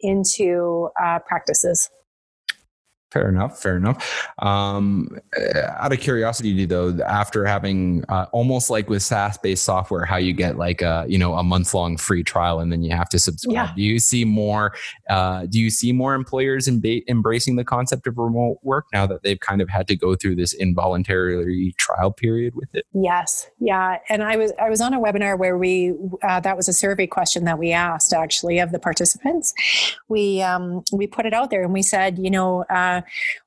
into 0.00 0.88
uh, 1.02 1.18
practices 1.20 1.90
Fair 3.10 3.28
enough. 3.28 3.60
Fair 3.60 3.76
enough. 3.76 4.28
Um, 4.38 5.18
uh, 5.36 5.62
out 5.78 5.92
of 5.92 5.98
curiosity, 5.98 6.64
though, 6.64 6.96
after 7.04 7.44
having 7.44 8.04
uh, 8.08 8.26
almost 8.30 8.70
like 8.70 8.88
with 8.88 9.02
SaaS-based 9.02 9.64
software, 9.64 10.04
how 10.04 10.16
you 10.16 10.32
get 10.32 10.56
like 10.56 10.80
a 10.80 11.04
you 11.08 11.18
know 11.18 11.34
a 11.34 11.42
month-long 11.42 11.96
free 11.96 12.22
trial 12.22 12.60
and 12.60 12.70
then 12.70 12.82
you 12.82 12.94
have 12.94 13.08
to 13.08 13.18
subscribe. 13.18 13.54
Yeah. 13.54 13.72
Do 13.74 13.82
you 13.82 13.98
see 13.98 14.24
more? 14.24 14.74
Uh, 15.08 15.46
do 15.46 15.58
you 15.58 15.70
see 15.70 15.92
more 15.92 16.14
employers 16.14 16.68
emba- 16.68 17.02
embracing 17.08 17.56
the 17.56 17.64
concept 17.64 18.06
of 18.06 18.16
remote 18.16 18.58
work 18.62 18.86
now 18.92 19.06
that 19.06 19.24
they've 19.24 19.40
kind 19.40 19.60
of 19.60 19.68
had 19.68 19.88
to 19.88 19.96
go 19.96 20.14
through 20.14 20.36
this 20.36 20.52
involuntary 20.52 21.74
trial 21.78 22.12
period 22.12 22.54
with 22.54 22.72
it? 22.74 22.86
Yes. 22.94 23.50
Yeah. 23.58 23.98
And 24.08 24.22
I 24.22 24.36
was 24.36 24.52
I 24.60 24.70
was 24.70 24.80
on 24.80 24.94
a 24.94 25.00
webinar 25.00 25.36
where 25.36 25.58
we 25.58 25.94
uh, 26.22 26.38
that 26.40 26.56
was 26.56 26.68
a 26.68 26.72
survey 26.72 27.08
question 27.08 27.44
that 27.44 27.58
we 27.58 27.72
asked 27.72 28.12
actually 28.12 28.60
of 28.60 28.70
the 28.70 28.78
participants. 28.78 29.52
We 30.08 30.42
um, 30.42 30.84
we 30.92 31.08
put 31.08 31.26
it 31.26 31.34
out 31.34 31.50
there 31.50 31.64
and 31.64 31.72
we 31.72 31.82
said, 31.82 32.16
you 32.16 32.30
know 32.30 32.64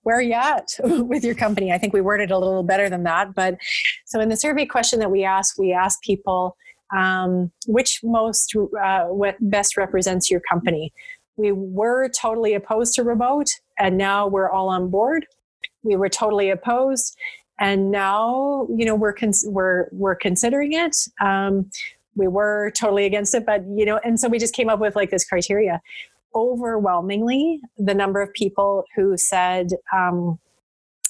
where 0.04 0.18
are 0.18 0.22
you 0.22 0.34
at 0.34 0.78
with 0.84 1.24
your 1.24 1.36
company? 1.36 1.72
I 1.72 1.78
think 1.78 1.94
we 1.94 2.02
worded 2.02 2.32
a 2.32 2.38
little 2.38 2.64
better 2.64 2.90
than 2.90 3.04
that. 3.04 3.34
But 3.36 3.58
so 4.06 4.20
in 4.20 4.30
the 4.30 4.38
survey 4.38 4.66
question 4.66 5.00
that 5.00 5.12
we 5.12 5.24
asked, 5.24 5.56
we 5.58 5.74
asked 5.74 6.02
people 6.04 6.56
um, 6.94 7.52
which 7.68 8.02
most 8.04 8.56
uh, 8.56 9.06
what 9.06 9.36
best 9.40 9.78
represents 9.78 10.30
your 10.30 10.42
company. 10.50 10.94
We 11.36 11.52
were 11.52 12.10
totally 12.10 12.54
opposed 12.54 12.94
to 12.96 13.04
remote, 13.04 13.48
and 13.80 13.98
now 13.98 14.28
we're 14.28 14.50
all 14.50 14.70
on 14.70 14.90
board. 14.90 15.26
We 15.82 15.96
were 15.96 16.10
totally 16.10 16.50
opposed, 16.52 17.18
and 17.60 17.90
now 17.90 18.68
you 18.76 18.86
know 18.86 18.96
we're 18.96 19.14
cons- 19.14 19.46
we're 19.48 19.88
we're 19.92 20.16
considering 20.16 20.74
it. 20.74 20.96
Um, 21.20 21.70
we 22.16 22.28
were 22.28 22.72
totally 22.78 23.06
against 23.06 23.34
it, 23.34 23.46
but 23.46 23.64
you 23.76 23.86
know, 23.86 24.00
and 24.04 24.20
so 24.20 24.28
we 24.28 24.38
just 24.38 24.54
came 24.54 24.70
up 24.70 24.80
with 24.80 24.96
like 24.96 25.10
this 25.10 25.26
criteria 25.26 25.82
overwhelmingly, 26.36 27.62
the 27.78 27.94
number 27.94 28.22
of 28.22 28.34
people 28.34 28.84
who 28.96 29.18
said, 29.18 29.70
um, 29.94 30.40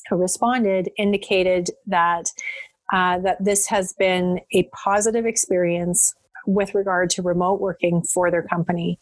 who 0.09 0.17
responded, 0.17 0.89
indicated 0.97 1.69
that 1.87 2.25
uh, 2.91 3.17
that 3.19 3.43
this 3.43 3.67
has 3.67 3.93
been 3.93 4.39
a 4.53 4.63
positive 4.73 5.25
experience 5.25 6.13
with 6.45 6.75
regard 6.75 7.09
to 7.09 7.21
remote 7.21 7.59
working 7.59 8.01
for 8.01 8.29
their 8.29 8.43
company. 8.43 8.99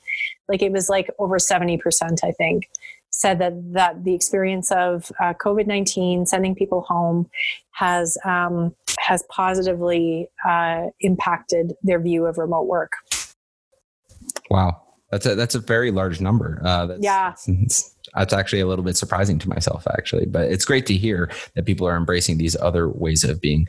Like 0.48 0.62
it 0.62 0.72
was 0.72 0.90
like 0.90 1.10
over 1.20 1.38
70%, 1.38 1.80
I 2.24 2.32
think, 2.32 2.70
said 3.10 3.40
that, 3.40 3.54
that 3.74 4.04
the 4.04 4.14
experience 4.14 4.72
of 4.72 5.12
uh, 5.20 5.34
COVID 5.34 5.68
19, 5.68 6.26
sending 6.26 6.56
people 6.56 6.82
home, 6.82 7.30
has, 7.72 8.18
um, 8.24 8.76
has 9.00 9.24
positively 9.30 10.30
uh, 10.48 10.88
impacted 11.02 11.74
their 11.84 12.00
view 12.00 12.26
of 12.26 12.38
remote 12.38 12.68
work. 12.68 12.92
Wow. 14.50 14.82
That's 15.12 15.26
a 15.26 15.36
that's 15.36 15.56
a 15.56 15.60
very 15.60 15.92
large 15.92 16.22
number. 16.22 16.62
Uh, 16.64 16.86
that's, 16.88 17.04
yeah, 17.04 17.34
that's, 17.48 17.96
that's 18.16 18.34
actually 18.34 18.62
a 18.62 18.68
little 18.68 18.86
bit 18.86 18.98
surprising 18.98 19.40
to 19.40 19.50
myself, 19.50 19.86
actually. 19.88 20.26
But 20.26 20.52
it's 20.52 20.66
great 20.66 20.86
to 20.88 20.94
hear 20.94 21.30
that 21.56 21.66
people 21.66 21.88
are 21.88 21.98
embracing 21.98 22.38
these 22.38 22.56
other 22.56 22.90
ways 22.90 23.24
of 23.24 23.42
being 23.42 23.68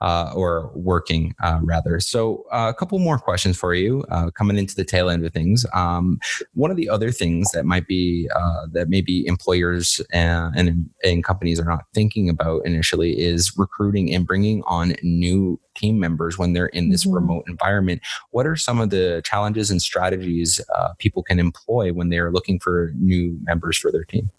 uh, 0.00 0.32
or 0.34 0.70
working, 0.74 1.34
uh, 1.42 1.58
rather. 1.62 2.00
So, 2.00 2.44
uh, 2.52 2.72
a 2.74 2.78
couple 2.78 2.98
more 2.98 3.18
questions 3.18 3.56
for 3.56 3.74
you 3.74 4.04
uh, 4.10 4.30
coming 4.30 4.56
into 4.56 4.74
the 4.74 4.84
tail 4.84 5.10
end 5.10 5.24
of 5.24 5.32
things. 5.32 5.66
Um, 5.74 6.18
one 6.54 6.70
of 6.70 6.76
the 6.76 6.88
other 6.88 7.10
things 7.10 7.50
that 7.52 7.64
might 7.64 7.86
be 7.86 8.28
uh, 8.34 8.66
that 8.72 8.88
maybe 8.88 9.26
employers 9.26 10.00
and, 10.12 10.54
and, 10.56 10.90
and 11.04 11.24
companies 11.24 11.58
are 11.58 11.64
not 11.64 11.84
thinking 11.94 12.28
about 12.28 12.64
initially 12.64 13.18
is 13.18 13.56
recruiting 13.56 14.14
and 14.14 14.26
bringing 14.26 14.62
on 14.66 14.94
new 15.02 15.60
team 15.74 15.98
members 15.98 16.38
when 16.38 16.52
they're 16.52 16.66
in 16.66 16.90
this 16.90 17.04
mm-hmm. 17.04 17.14
remote 17.14 17.44
environment. 17.48 18.02
What 18.30 18.46
are 18.46 18.56
some 18.56 18.80
of 18.80 18.90
the 18.90 19.22
challenges 19.24 19.70
and 19.70 19.80
strategies 19.80 20.60
uh, 20.74 20.90
people 20.98 21.22
can 21.22 21.38
employ 21.38 21.92
when 21.92 22.08
they 22.08 22.18
are 22.18 22.32
looking 22.32 22.58
for 22.58 22.92
new 22.96 23.38
members 23.42 23.78
for 23.78 23.92
their 23.92 24.04
team? 24.04 24.30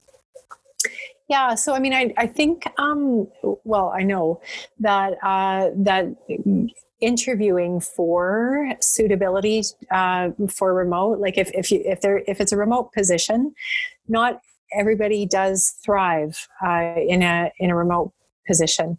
Yeah, 1.29 1.55
so 1.55 1.73
I 1.73 1.79
mean, 1.79 1.93
I, 1.93 2.13
I 2.17 2.25
think, 2.25 2.63
um, 2.79 3.27
well, 3.63 3.93
I 3.95 4.01
know 4.03 4.41
that 4.79 5.13
uh, 5.23 5.69
that 5.75 6.07
interviewing 6.99 7.79
for 7.79 8.73
suitability 8.81 9.63
uh, 9.91 10.29
for 10.49 10.73
remote, 10.73 11.19
like 11.19 11.37
if 11.37 11.51
if 11.53 11.71
you 11.71 11.81
if 11.85 12.01
there 12.01 12.23
if 12.27 12.41
it's 12.41 12.51
a 12.51 12.57
remote 12.57 12.91
position, 12.93 13.53
not 14.07 14.41
everybody 14.77 15.25
does 15.25 15.75
thrive 15.85 16.47
uh, 16.65 16.95
in 17.07 17.21
a 17.21 17.51
in 17.59 17.69
a 17.69 17.75
remote 17.75 18.11
position. 18.49 18.97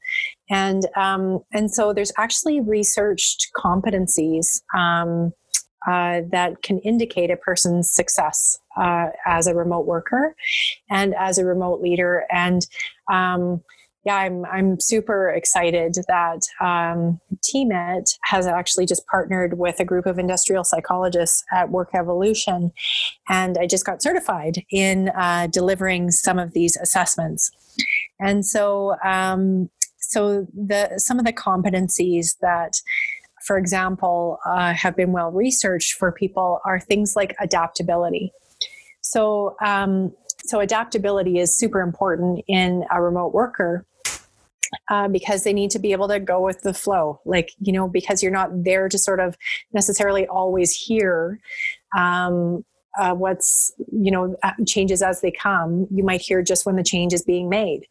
And, 0.49 0.87
um, 0.97 1.41
and 1.53 1.71
so 1.71 1.93
there's 1.93 2.13
actually 2.17 2.61
researched 2.61 3.49
competencies 3.57 4.63
um, 4.77 5.33
uh, 5.87 6.23
that 6.31 6.63
can 6.63 6.79
indicate 6.81 7.31
a 7.31 7.37
person's 7.37 7.91
success 7.91 8.59
uh, 8.77 9.09
as 9.27 9.47
a 9.47 9.55
remote 9.55 9.87
worker 9.87 10.35
and 10.89 11.15
as 11.15 11.39
a 11.39 11.45
remote 11.45 11.81
leader. 11.81 12.25
And 12.31 12.67
um, 13.11 13.63
yeah, 14.05 14.17
I'm 14.17 14.47
I'm 14.47 14.81
super 14.81 15.29
excited 15.29 15.97
that 16.09 16.41
um, 16.61 17.21
Teamit 17.45 18.17
has 18.23 18.47
actually 18.47 18.87
just 18.87 19.07
partnered 19.07 19.59
with 19.59 19.79
a 19.79 19.85
group 19.85 20.07
of 20.07 20.19
industrial 20.19 20.65
psychologists 20.65 21.45
at 21.53 21.71
Work 21.71 21.91
Evolution, 21.95 22.73
and 23.29 23.59
I 23.59 23.67
just 23.67 23.85
got 23.85 24.03
certified 24.03 24.65
in 24.71 25.11
uh, 25.11 25.49
delivering 25.49 26.11
some 26.13 26.39
of 26.39 26.55
these 26.55 26.79
assessments. 26.79 27.51
And 28.19 28.47
so, 28.47 28.97
um, 29.05 29.69
so 29.99 30.47
the 30.55 30.95
some 30.97 31.19
of 31.19 31.27
the 31.27 31.33
competencies 31.33 32.39
that, 32.41 32.81
for 33.51 33.59
example, 33.59 34.39
uh, 34.47 34.73
have 34.75 34.95
been 34.95 35.11
well 35.11 35.33
researched 35.33 35.95
for 35.95 36.13
people 36.13 36.61
are 36.65 36.79
things 36.79 37.17
like 37.17 37.35
adaptability. 37.41 38.31
So, 39.01 39.57
um, 39.61 40.13
so 40.45 40.61
adaptability 40.61 41.41
is 41.41 41.59
super 41.59 41.81
important 41.81 42.45
in 42.47 42.85
a 42.93 43.03
remote 43.03 43.35
worker 43.35 43.85
uh, 44.89 45.09
because 45.09 45.43
they 45.43 45.53
need 45.53 45.73
to 45.73 45.81
be 45.81 45.91
able 45.91 46.07
to 46.07 46.21
go 46.21 46.41
with 46.41 46.61
the 46.61 46.73
flow. 46.73 47.21
Like, 47.25 47.51
you 47.59 47.73
know, 47.73 47.89
because 47.89 48.23
you're 48.23 48.31
not 48.31 48.51
there 48.53 48.89
to 48.89 48.97
sort 48.97 49.19
of 49.19 49.37
necessarily 49.73 50.29
always 50.29 50.71
hear 50.73 51.41
um, 51.99 52.65
uh, 52.99 53.15
what's 53.15 53.73
you 53.93 54.11
know 54.11 54.37
uh, 54.43 54.53
changes 54.67 55.03
as 55.03 55.21
they 55.21 55.31
come 55.31 55.87
you 55.91 56.03
might 56.05 56.21
hear 56.21 56.43
just 56.43 56.67
when 56.67 56.77
the 56.77 56.83
change 56.83 57.13
is 57.13 57.23
being 57.23 57.49
made. 57.49 57.87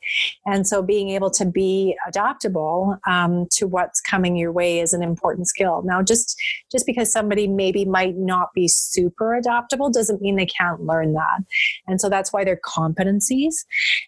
And 0.46 0.68
so 0.68 0.82
being 0.82 1.10
able 1.10 1.30
to 1.32 1.46
be 1.46 1.96
adaptable 2.08 2.98
um, 3.08 3.48
to 3.52 3.68
what's 3.68 4.02
coming 4.02 4.36
your 4.36 4.52
way 4.52 4.80
is 4.80 4.94
an 4.94 5.04
important 5.04 5.48
skill. 5.48 5.82
Now 5.84 6.02
just 6.02 6.40
just 6.72 6.86
because 6.86 7.12
somebody 7.12 7.48
maybe 7.48 7.86
might 7.86 8.18
not 8.18 8.54
be 8.54 8.68
super 8.68 9.36
adaptable 9.36 9.90
doesn't 9.90 10.22
mean 10.22 10.36
they 10.36 10.46
can't 10.46 10.82
learn 10.82 11.14
that. 11.14 11.44
And 11.88 12.02
so 12.02 12.10
that's 12.10 12.34
why 12.34 12.44
they're 12.44 12.60
competencies. 12.66 13.66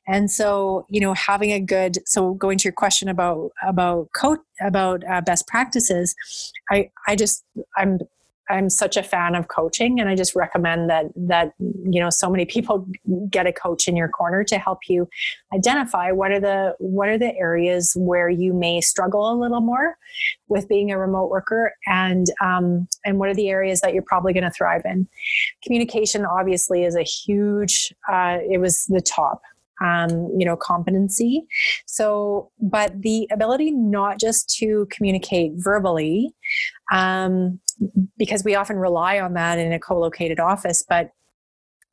And 0.07 0.29
so 0.29 0.85
you 0.89 0.99
know 0.99 1.13
having 1.13 1.51
a 1.51 1.59
good 1.59 1.97
so 2.05 2.33
going 2.33 2.57
to 2.57 2.63
your 2.63 2.73
question 2.73 3.07
about 3.07 3.51
about 3.65 4.09
coach 4.13 4.39
about 4.61 5.03
uh, 5.09 5.21
best 5.21 5.47
practices 5.47 6.15
i 6.69 6.89
i 7.07 7.15
just 7.15 7.43
i'm 7.77 7.99
I'm 8.51 8.69
such 8.69 8.97
a 8.97 9.03
fan 9.03 9.35
of 9.35 9.47
coaching 9.47 9.99
and 9.99 10.09
I 10.09 10.15
just 10.15 10.35
recommend 10.35 10.89
that 10.89 11.05
that 11.15 11.53
you 11.59 11.99
know 12.01 12.09
so 12.09 12.29
many 12.29 12.45
people 12.45 12.87
get 13.29 13.47
a 13.47 13.53
coach 13.53 13.87
in 13.87 13.95
your 13.95 14.09
corner 14.09 14.43
to 14.43 14.57
help 14.57 14.79
you 14.87 15.07
identify 15.53 16.11
what 16.11 16.31
are 16.31 16.39
the 16.39 16.75
what 16.79 17.07
are 17.07 17.17
the 17.17 17.35
areas 17.37 17.93
where 17.97 18.29
you 18.29 18.53
may 18.53 18.81
struggle 18.81 19.31
a 19.31 19.35
little 19.39 19.61
more 19.61 19.97
with 20.49 20.67
being 20.67 20.91
a 20.91 20.99
remote 20.99 21.29
worker 21.29 21.73
and 21.87 22.27
um, 22.41 22.87
and 23.05 23.17
what 23.17 23.29
are 23.29 23.35
the 23.35 23.49
areas 23.49 23.81
that 23.81 23.93
you're 23.93 24.03
probably 24.03 24.33
going 24.33 24.43
to 24.43 24.51
thrive 24.51 24.81
in. 24.85 25.07
Communication 25.63 26.25
obviously 26.25 26.83
is 26.83 26.95
a 26.95 27.03
huge 27.03 27.93
uh, 28.11 28.37
it 28.49 28.59
was 28.59 28.85
the 28.85 29.01
top 29.01 29.41
um, 29.81 30.09
you 30.37 30.45
know 30.45 30.55
competency. 30.55 31.45
So 31.85 32.51
but 32.59 33.01
the 33.01 33.27
ability 33.31 33.71
not 33.71 34.19
just 34.19 34.49
to 34.57 34.87
communicate 34.91 35.53
verbally 35.55 36.33
um, 36.91 37.59
because 38.17 38.43
we 38.43 38.53
often 38.53 38.77
rely 38.77 39.19
on 39.19 39.33
that 39.33 39.57
in 39.57 39.73
a 39.73 39.79
co-located 39.79 40.39
office 40.39 40.83
but 40.87 41.11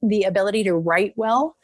the 0.03 0.23
ability 0.23 0.63
to 0.65 0.75
write 0.75 1.13
well 1.17 1.57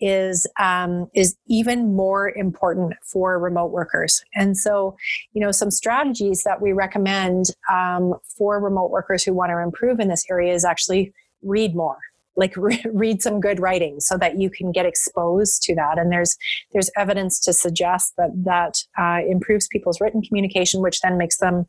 is 0.00 0.46
um, 0.58 1.08
is 1.14 1.36
even 1.46 1.94
more 1.94 2.30
important 2.30 2.94
for 3.02 3.38
remote 3.38 3.70
workers. 3.72 4.24
And 4.34 4.56
so, 4.56 4.96
you 5.32 5.40
know, 5.40 5.52
some 5.52 5.70
strategies 5.70 6.42
that 6.44 6.60
we 6.60 6.72
recommend 6.72 7.46
um, 7.70 8.14
for 8.22 8.60
remote 8.60 8.90
workers 8.90 9.22
who 9.22 9.32
want 9.32 9.50
to 9.50 9.58
improve 9.58 10.00
in 10.00 10.08
this 10.08 10.24
area 10.30 10.52
is 10.52 10.64
actually 10.64 11.12
read 11.42 11.74
more 11.74 11.98
like 12.36 12.56
re- 12.56 12.84
read 12.92 13.22
some 13.22 13.40
good 13.40 13.60
writing 13.60 14.00
so 14.00 14.16
that 14.18 14.38
you 14.38 14.50
can 14.50 14.72
get 14.72 14.86
exposed 14.86 15.62
to 15.62 15.74
that. 15.74 15.98
And 15.98 16.12
there's 16.12 16.36
there's 16.72 16.90
evidence 16.96 17.40
to 17.40 17.52
suggest 17.52 18.14
that 18.16 18.30
that 18.44 18.78
uh, 18.98 19.20
improves 19.26 19.68
people's 19.68 20.00
written 20.00 20.22
communication 20.22 20.80
which 20.80 21.00
then 21.00 21.18
makes 21.18 21.38
them 21.38 21.66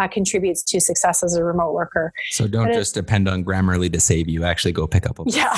uh, 0.00 0.08
contributes 0.08 0.62
to 0.64 0.80
success 0.80 1.22
as 1.22 1.34
a 1.34 1.44
remote 1.44 1.72
worker. 1.72 2.12
So 2.30 2.46
don't 2.46 2.68
but 2.68 2.74
just 2.74 2.94
depend 2.94 3.28
on 3.28 3.44
grammarly 3.44 3.92
to 3.92 4.00
save 4.00 4.28
you. 4.28 4.44
Actually 4.44 4.72
go 4.72 4.86
pick 4.86 5.06
up 5.06 5.18
a 5.18 5.24
book. 5.24 5.34
Yeah. 5.34 5.56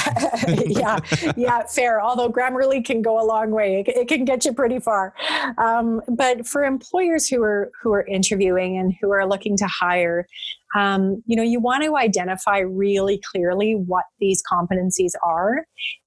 Yeah. 0.71 0.99
Yeah 1.37 1.65
fair. 1.65 2.01
Although 2.01 2.29
grammarly 2.29 2.85
can 2.85 3.03
go 3.03 3.21
a 3.21 3.25
long 3.25 3.51
way. 3.51 3.85
It, 3.87 3.97
it 3.97 4.09
can 4.09 4.25
get 4.25 4.45
you 4.45 4.53
pretty 4.53 4.79
far. 4.79 5.15
Um, 5.59 6.01
but 6.09 6.47
for 6.47 6.65
employers 6.65 7.29
who 7.29 7.43
are 7.43 7.71
who 7.83 7.93
are 7.93 8.07
interviewing 8.07 8.77
and 8.77 8.95
who 9.01 9.11
are 9.11 9.27
looking 9.27 9.57
to 9.59 9.67
hire 9.67 10.27
um, 10.75 11.23
you 11.27 11.37
know 11.37 11.43
you 11.43 11.61
want 11.61 11.85
to 11.85 11.97
identify 11.97 12.59
really 12.59 13.21
clearly 13.31 13.75
what 13.75 14.05
these 14.19 14.43
competencies 14.51 15.13
are 15.25 15.65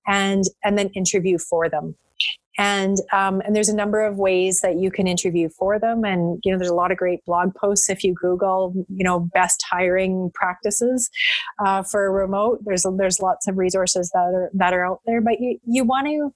and 0.07 0.43
and 0.63 0.77
then 0.77 0.89
interview 0.89 1.37
for 1.37 1.69
them. 1.69 1.95
And 2.59 2.97
um, 3.11 3.41
and 3.41 3.55
there's 3.55 3.69
a 3.69 3.75
number 3.75 4.05
of 4.05 4.17
ways 4.17 4.59
that 4.61 4.77
you 4.77 4.91
can 4.91 5.07
interview 5.07 5.49
for 5.49 5.79
them. 5.79 6.05
And 6.05 6.39
you 6.43 6.51
know 6.51 6.57
there's 6.59 6.69
a 6.69 6.75
lot 6.75 6.91
of 6.91 6.97
great 6.97 7.25
blog 7.25 7.55
posts 7.55 7.89
if 7.89 8.03
you 8.03 8.13
google 8.13 8.73
you 8.89 9.03
know 9.03 9.19
best 9.33 9.63
hiring 9.69 10.31
practices 10.35 11.09
uh, 11.65 11.81
for 11.81 12.11
remote. 12.11 12.59
There's 12.63 12.85
there's 12.97 13.19
lots 13.19 13.47
of 13.47 13.57
resources 13.57 14.11
that 14.13 14.19
are 14.19 14.51
that 14.53 14.73
are 14.73 14.85
out 14.85 15.01
there 15.05 15.21
but 15.21 15.39
you 15.39 15.57
you 15.65 15.83
want 15.83 16.07
to 16.07 16.31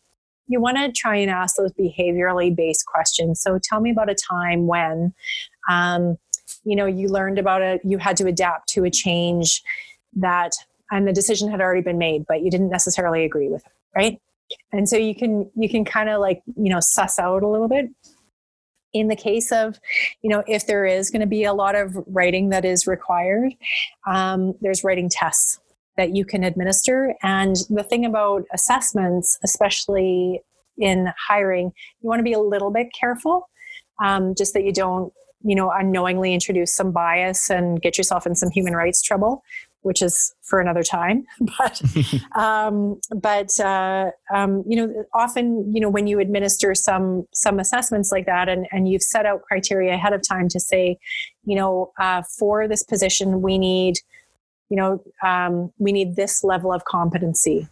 you 0.48 0.62
want 0.62 0.78
to 0.78 0.92
try 0.92 1.16
and 1.18 1.30
ask 1.30 1.56
those 1.58 1.74
behaviorally 1.74 2.56
based 2.56 2.86
questions. 2.86 3.42
So 3.42 3.60
tell 3.62 3.82
me 3.82 3.92
about 3.92 4.10
a 4.10 4.16
time 4.16 4.66
when 4.66 5.14
um, 5.70 6.18
you 6.68 6.76
know 6.76 6.86
you 6.86 7.08
learned 7.08 7.40
about 7.40 7.62
it 7.62 7.82
you 7.84 7.98
had 7.98 8.18
to 8.18 8.28
adapt 8.28 8.68
to 8.70 8.84
a 8.84 8.92
change 8.92 9.64
that 10.14 10.52
and 10.92 11.08
the 11.08 11.14
decision 11.14 11.50
had 11.50 11.62
already 11.62 11.82
been 11.82 11.98
made 11.98 12.26
but 12.28 12.42
you 12.42 12.52
didn't 12.52 12.70
necessarily 12.70 13.24
agree 13.26 13.50
with 13.50 13.66
it 13.66 13.72
right? 13.98 14.22
And 14.72 14.88
so 14.88 14.96
you 14.96 15.16
can 15.16 15.50
you 15.56 15.68
can 15.68 15.84
kind 15.84 16.10
of 16.10 16.22
like 16.22 16.42
you 16.56 16.72
know 16.72 16.80
suss 16.80 17.20
out 17.20 17.44
a 17.44 17.48
little 17.48 17.68
bit. 17.68 17.90
In 18.94 19.10
the 19.10 19.16
case 19.16 19.52
of 19.52 19.80
you 20.22 20.30
know 20.30 20.44
if 20.48 20.68
there 20.68 20.86
is 20.86 21.10
going 21.10 21.22
to 21.22 21.28
be 21.28 21.44
a 21.44 21.54
lot 21.54 21.76
of 21.76 21.98
writing 22.08 22.50
that 22.50 22.64
is 22.64 22.88
required 22.88 23.54
um, 24.06 24.54
there's 24.62 24.84
writing 24.84 25.10
tests 25.10 25.60
that 25.98 26.16
you 26.16 26.24
can 26.24 26.44
administer. 26.44 27.16
And 27.24 27.56
the 27.70 27.84
thing 27.84 28.06
about 28.06 28.46
assessments 28.54 29.38
especially 29.44 30.42
in 30.78 31.12
hiring 31.28 31.74
you 32.02 32.08
want 32.08 32.20
to 32.20 32.24
be 32.24 32.34
a 32.34 32.40
little 32.40 32.72
bit 32.72 32.88
careful 32.98 33.50
um, 34.04 34.36
just 34.36 34.54
that 34.54 34.64
you 34.64 34.72
don't 34.72 35.12
you 35.44 35.56
know 35.56 35.72
unknowingly 35.72 36.34
introduce 36.34 36.74
some 36.74 36.92
bias 36.92 37.50
and 37.50 37.82
get 37.82 37.98
yourself 37.98 38.26
in 38.26 38.36
some 38.36 38.50
human 38.50 38.74
rights 38.74 39.02
trouble 39.02 39.44
which 39.88 40.02
is 40.02 40.36
for 40.42 40.60
another 40.60 40.84
time. 40.84 41.26
But 41.58 41.82
um, 42.36 43.00
but 43.16 43.58
uh, 43.60 44.12
um, 44.34 44.64
you 44.68 44.76
know, 44.76 45.06
often 45.14 45.74
you 45.74 45.80
know 45.80 45.90
when 45.90 46.08
you 46.08 46.20
administer 46.20 46.76
some 46.76 47.26
some 47.34 47.60
assessments 47.60 48.12
like 48.12 48.26
that, 48.26 48.50
and 48.50 48.68
and 48.72 48.90
you've 48.90 49.02
set 49.02 49.26
out 49.26 49.42
criteria 49.44 49.94
ahead 49.94 50.14
of 50.14 50.22
time 50.28 50.50
to 50.50 50.60
say, 50.60 50.98
you 51.46 51.56
know, 51.56 51.92
uh, 52.00 52.22
for 52.38 52.68
this 52.68 52.84
position 52.84 53.42
we 53.42 53.58
need, 53.58 53.96
you 54.70 54.78
know, 54.78 55.02
um, 55.24 55.72
we 55.78 55.92
need 55.92 56.16
this 56.16 56.44
level 56.44 56.74
of 56.74 56.84
competency. 56.84 57.68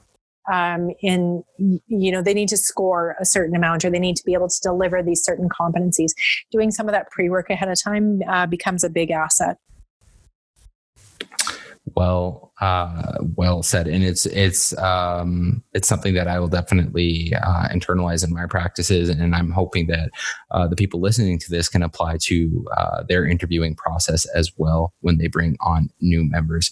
Um, 0.52 0.92
in 1.02 1.44
you 1.58 2.12
know 2.12 2.22
they 2.22 2.34
need 2.34 2.50
to 2.50 2.58
score 2.58 3.16
a 3.20 3.26
certain 3.26 3.56
amount 3.56 3.86
or 3.86 3.90
they 3.90 4.00
need 4.00 4.16
to 4.18 4.24
be 4.24 4.34
able 4.34 4.50
to 4.50 4.60
deliver 4.62 5.02
these 5.02 5.24
certain 5.24 5.50
competencies. 5.50 6.12
Doing 6.52 6.72
some 6.72 6.88
of 6.88 6.94
that 6.94 7.10
pre-work 7.12 7.50
ahead 7.50 7.70
of 7.70 7.82
time 7.82 8.22
uh, 8.28 8.46
becomes 8.46 8.84
a 8.84 8.90
big 8.90 9.12
asset. 9.12 9.58
Well 11.96 12.46
uh, 12.62 13.18
well 13.36 13.62
said. 13.64 13.88
And 13.88 14.04
it's 14.04 14.26
it's 14.26 14.78
um, 14.78 15.64
it's 15.74 15.88
something 15.88 16.14
that 16.14 16.28
i 16.28 16.40
will 16.40 16.48
definitely 16.48 17.34
uh, 17.36 17.68
internalize 17.70 18.26
in 18.26 18.34
my 18.34 18.46
practices. 18.46 19.10
And 19.10 19.36
i'm 19.36 19.52
hoping 19.52 19.88
that 19.88 20.10
uh, 20.52 20.68
the 20.68 20.76
people 20.76 21.02
listening 21.02 21.38
to 21.40 21.52
this 21.52 21.68
can 21.68 21.84
apply 21.84 22.18
to 22.22 22.66
uh, 22.78 23.04
their 23.08 23.26
interviewing 23.26 23.76
process 23.76 24.26
as 24.28 24.52
well 24.58 24.94
when 25.02 25.18
they 25.18 25.28
bring 25.28 25.58
on 25.60 25.90
new 26.00 26.24
members 26.24 26.72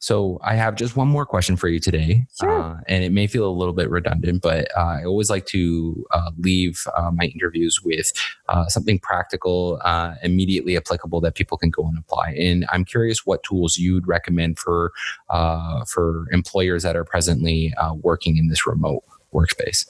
so 0.00 0.38
I 0.42 0.54
have 0.54 0.76
just 0.76 0.96
one 0.96 1.08
more 1.08 1.26
question 1.26 1.56
for 1.56 1.68
you 1.68 1.80
today, 1.80 2.24
sure. 2.38 2.50
uh, 2.50 2.76
and 2.86 3.02
it 3.02 3.10
may 3.10 3.26
feel 3.26 3.48
a 3.48 3.50
little 3.50 3.74
bit 3.74 3.90
redundant, 3.90 4.42
but 4.42 4.68
uh, 4.76 4.98
I 5.00 5.04
always 5.04 5.28
like 5.28 5.46
to 5.46 6.06
uh, 6.12 6.30
leave 6.38 6.86
uh, 6.96 7.10
my 7.10 7.24
interviews 7.24 7.82
with 7.82 8.12
uh, 8.48 8.66
something 8.66 9.00
practical, 9.00 9.80
uh, 9.84 10.14
immediately 10.22 10.76
applicable 10.76 11.20
that 11.22 11.34
people 11.34 11.58
can 11.58 11.70
go 11.70 11.86
and 11.86 11.98
apply. 11.98 12.30
And 12.38 12.64
I'm 12.72 12.84
curious 12.84 13.26
what 13.26 13.42
tools 13.42 13.76
you'd 13.76 14.06
recommend 14.06 14.58
for 14.58 14.92
for 15.86 16.26
employers 16.32 16.82
that 16.82 16.96
are 16.96 17.04
presently 17.04 17.74
working 18.00 18.36
in 18.36 18.48
this 18.48 18.66
remote 18.66 19.02
workspace. 19.32 19.86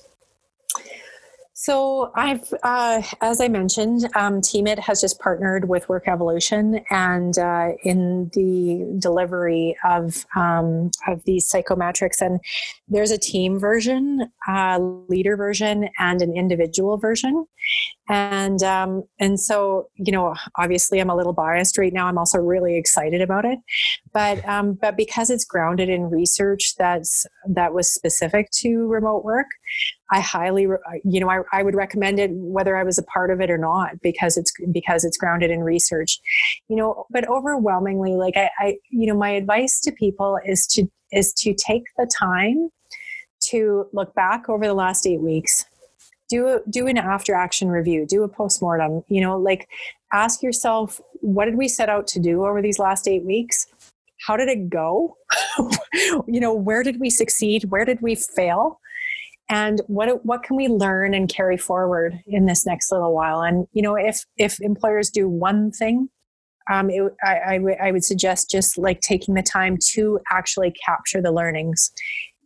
So 1.61 2.13
I've, 2.15 2.55
uh, 2.63 3.03
as 3.21 3.41
I 3.41 3.49
mentioned, 3.49 4.05
um, 4.15 4.41
Teamit 4.41 4.79
has 4.79 5.01
just 5.01 5.19
partnered 5.19 5.69
with 5.69 5.89
Work 5.89 6.07
Evolution, 6.07 6.85
and 6.89 7.37
uh, 7.37 7.71
in 7.83 8.31
the 8.33 8.97
delivery 9.01 9.77
of 9.83 10.25
um, 10.37 10.93
of 11.09 11.25
these 11.25 11.51
psychometrics, 11.51 12.21
and 12.21 12.39
there's 12.87 13.11
a 13.11 13.19
team 13.19 13.59
version, 13.59 14.31
uh, 14.47 14.79
leader 15.09 15.37
version, 15.37 15.89
and 15.99 16.23
an 16.23 16.33
individual 16.37 16.97
version, 16.97 17.45
and 18.09 18.63
um, 18.63 19.03
and 19.19 19.41
so 19.41 19.89
you 19.97 20.13
know, 20.13 20.37
obviously, 20.59 21.01
I'm 21.01 21.11
a 21.11 21.17
little 21.17 21.33
biased 21.33 21.77
right 21.77 21.93
now. 21.93 22.07
I'm 22.07 22.19
also 22.19 22.39
really 22.39 22.77
excited 22.77 23.21
about 23.21 23.45
it, 23.45 23.59
but 24.13 24.49
um, 24.49 24.75
but 24.75 24.97
because 24.97 25.29
it's 25.29 25.45
grounded 25.45 25.89
in 25.89 26.09
research 26.09 26.77
that's 26.79 27.27
that 27.49 27.75
was 27.75 27.93
specific 27.93 28.49
to 28.61 28.87
remote 28.87 29.25
work, 29.25 29.49
I 30.11 30.21
highly, 30.21 30.63
you 31.05 31.21
know, 31.21 31.31
I, 31.31 31.41
I 31.53 31.63
would 31.63 31.75
recommend 31.75 32.19
it 32.19 32.31
whether 32.33 32.77
I 32.77 32.83
was 32.83 32.99
a 32.99 33.03
part 33.03 33.31
of 33.31 33.41
it 33.41 33.51
or 33.51 33.59
not 33.59 34.01
because 34.03 34.37
it's 34.37 34.53
because 34.73 35.05
it's 35.05 35.19
grounded 35.19 35.51
in 35.51 35.61
research, 35.61 36.19
you 36.69 36.77
know. 36.77 37.07
But 37.11 37.29
overwhelmingly, 37.29 38.13
like 38.13 38.37
I, 38.37 38.51
I 38.59 38.77
you 38.91 39.07
know, 39.07 39.17
my 39.17 39.31
advice 39.31 39.81
to 39.81 39.93
people 39.93 40.39
is 40.47 40.67
to 40.69 40.87
is 41.13 41.33
to 41.35 41.55
take 41.55 41.85
the 41.97 42.11
time 42.19 42.71
to 43.51 43.87
look 43.93 44.15
back 44.15 44.49
over 44.49 44.67
the 44.67 44.75
last 44.75 45.07
eight 45.07 45.21
weeks, 45.21 45.65
do 46.29 46.49
a, 46.49 46.61
do 46.69 46.87
an 46.87 46.99
after 46.99 47.35
action 47.35 47.69
review, 47.69 48.07
do 48.07 48.23
a 48.23 48.29
post 48.29 48.63
mortem. 48.63 49.03
You 49.09 49.21
know, 49.21 49.39
like 49.39 49.69
ask 50.13 50.43
yourself, 50.43 51.01
what 51.21 51.45
did 51.45 51.57
we 51.57 51.69
set 51.69 51.89
out 51.89 52.07
to 52.09 52.21
do 52.21 52.47
over 52.47 52.63
these 52.63 52.79
last 52.79 53.07
eight 53.07 53.25
weeks? 53.25 53.67
How 54.27 54.37
did 54.37 54.49
it 54.49 54.69
go? 54.69 55.17
you 55.93 56.41
know, 56.41 56.55
where 56.55 56.83
did 56.83 56.99
we 56.99 57.11
succeed? 57.11 57.65
Where 57.65 57.85
did 57.85 58.01
we 58.01 58.15
fail? 58.15 58.81
And 59.51 59.81
what 59.87 60.25
what 60.25 60.43
can 60.43 60.57
we 60.57 60.69
learn 60.69 61.15
and 61.15 61.29
carry 61.29 61.57
forward 61.57 62.21
in 62.27 62.47
this 62.47 62.67
next 62.67 62.93
little 62.93 63.15
while? 63.15 63.43
And 63.43 63.67
you 63.73 63.83
know 63.83 63.97
if 63.97 64.25
if 64.37 64.61
employers 64.61 65.11
do 65.11 65.29
one 65.29 65.71
thing 65.71 66.09
um, 66.71 66.91
it, 66.91 67.15
I, 67.25 67.41
I, 67.47 67.57
w- 67.57 67.77
I 67.81 67.93
would 67.93 68.05
suggest 68.05 68.51
just 68.51 68.77
like 68.77 69.01
taking 69.01 69.35
the 69.35 69.43
time 69.43 69.79
to 69.93 70.21
actually 70.31 70.73
capture 70.85 71.23
the 71.23 71.33
learnings 71.33 71.91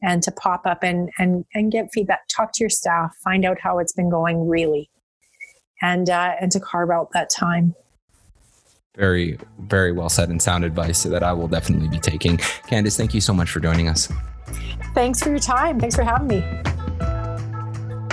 and 0.03 0.23
to 0.23 0.33
pop 0.33 0.67
up 0.67 0.83
and 0.83 1.11
and 1.19 1.45
and 1.55 1.71
get 1.71 1.89
feedback 1.93 2.21
talk 2.29 2.53
to 2.55 2.65
your 2.65 2.71
staff 2.71 3.15
find 3.23 3.45
out 3.45 3.59
how 3.61 3.79
it's 3.79 3.93
been 3.93 4.11
going 4.11 4.49
really. 4.49 4.91
And 5.81 6.09
uh, 6.09 6.35
and 6.41 6.53
to 6.53 6.61
carve 6.61 6.91
out 6.91 7.11
that 7.13 7.31
time. 7.31 7.75
Very 8.97 9.39
very 9.59 9.93
well 9.93 10.09
said 10.09 10.29
and 10.29 10.41
sound 10.41 10.65
advice 10.65 11.03
that 11.03 11.23
i 11.23 11.33
will 11.33 11.49
definitely 11.49 11.89
be 11.89 11.99
taking. 11.99 12.37
Candice 12.37 12.97
thank 12.97 13.15
you 13.15 13.21
so 13.21 13.33
much 13.33 13.51
for 13.51 13.61
joining 13.61 13.89
us. 13.89 14.09
Thanks 14.95 15.23
for 15.23 15.31
your 15.31 15.39
time. 15.39 15.81
Thanks 15.81 15.97
for 15.97 16.03
having 16.03 16.29
me 16.29 16.45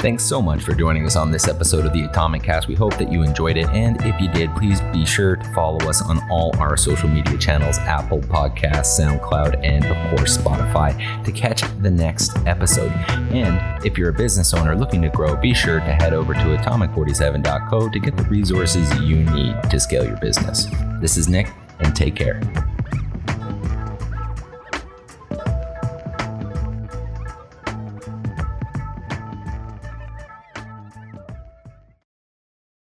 Thanks 0.02 0.24
so 0.24 0.42
much 0.42 0.64
for 0.64 0.74
joining 0.74 1.06
us 1.06 1.18
on 1.18 1.30
this 1.30 1.50
episode 1.50 1.86
of 1.86 1.92
the 1.92 2.06
Atomic 2.06 2.42
Cast. 2.42 2.70
We 2.70 2.74
hope 2.74 2.98
that 2.98 3.12
you 3.12 3.22
enjoyed 3.22 3.58
it. 3.58 3.68
And 3.72 4.02
if 4.04 4.20
you 4.22 4.30
did, 4.30 4.50
please 4.56 4.80
be 4.94 5.06
sure 5.06 5.36
to 5.36 5.54
follow 5.54 5.90
us 5.90 6.02
on 6.02 6.22
all 6.32 6.56
our 6.58 6.78
social 6.78 7.10
media 7.10 7.38
channels 7.38 7.78
Apple 7.80 8.22
Podcasts, 8.22 8.98
SoundCloud, 8.98 9.60
and 9.62 9.84
of 9.84 9.98
course, 10.16 10.38
Spotify 10.38 11.26
to 11.26 11.32
catch 11.34 11.64
the 11.82 11.92
next 11.92 12.32
episode. 12.48 12.94
And 13.34 13.86
if 13.86 13.98
you're 13.98 14.12
a 14.12 14.14
business 14.14 14.54
owner 14.54 14.74
looking 14.74 15.02
to 15.02 15.10
grow, 15.10 15.36
be 15.36 15.54
sure 15.54 15.82
to 15.82 15.94
head 15.94 16.14
over 16.14 16.34
to 16.34 16.40
atomic47.co 16.40 17.90
to 17.90 18.00
get 18.00 18.16
the 18.16 18.24
resources 18.24 18.90
you 19.02 19.18
need 19.18 19.62
to 19.64 19.82
scale 19.82 20.06
your 20.06 20.18
business. 20.18 20.68
This 21.02 21.18
is 21.18 21.28
Nick, 21.28 21.52
and 21.82 21.94
take 21.94 22.16
care. 22.16 22.40